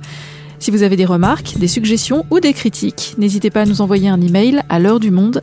Si 0.60 0.70
vous 0.70 0.84
avez 0.84 0.94
des 0.94 1.04
remarques, 1.04 1.58
des 1.58 1.66
suggestions 1.66 2.26
ou 2.30 2.38
des 2.38 2.52
critiques, 2.52 3.16
n'hésitez 3.18 3.50
pas 3.50 3.62
à 3.62 3.66
nous 3.66 3.80
envoyer 3.80 4.08
un 4.08 4.20
email 4.20 4.60
à 4.68 4.78
l'heure 4.78 5.00
du 5.00 5.10
monde 5.10 5.42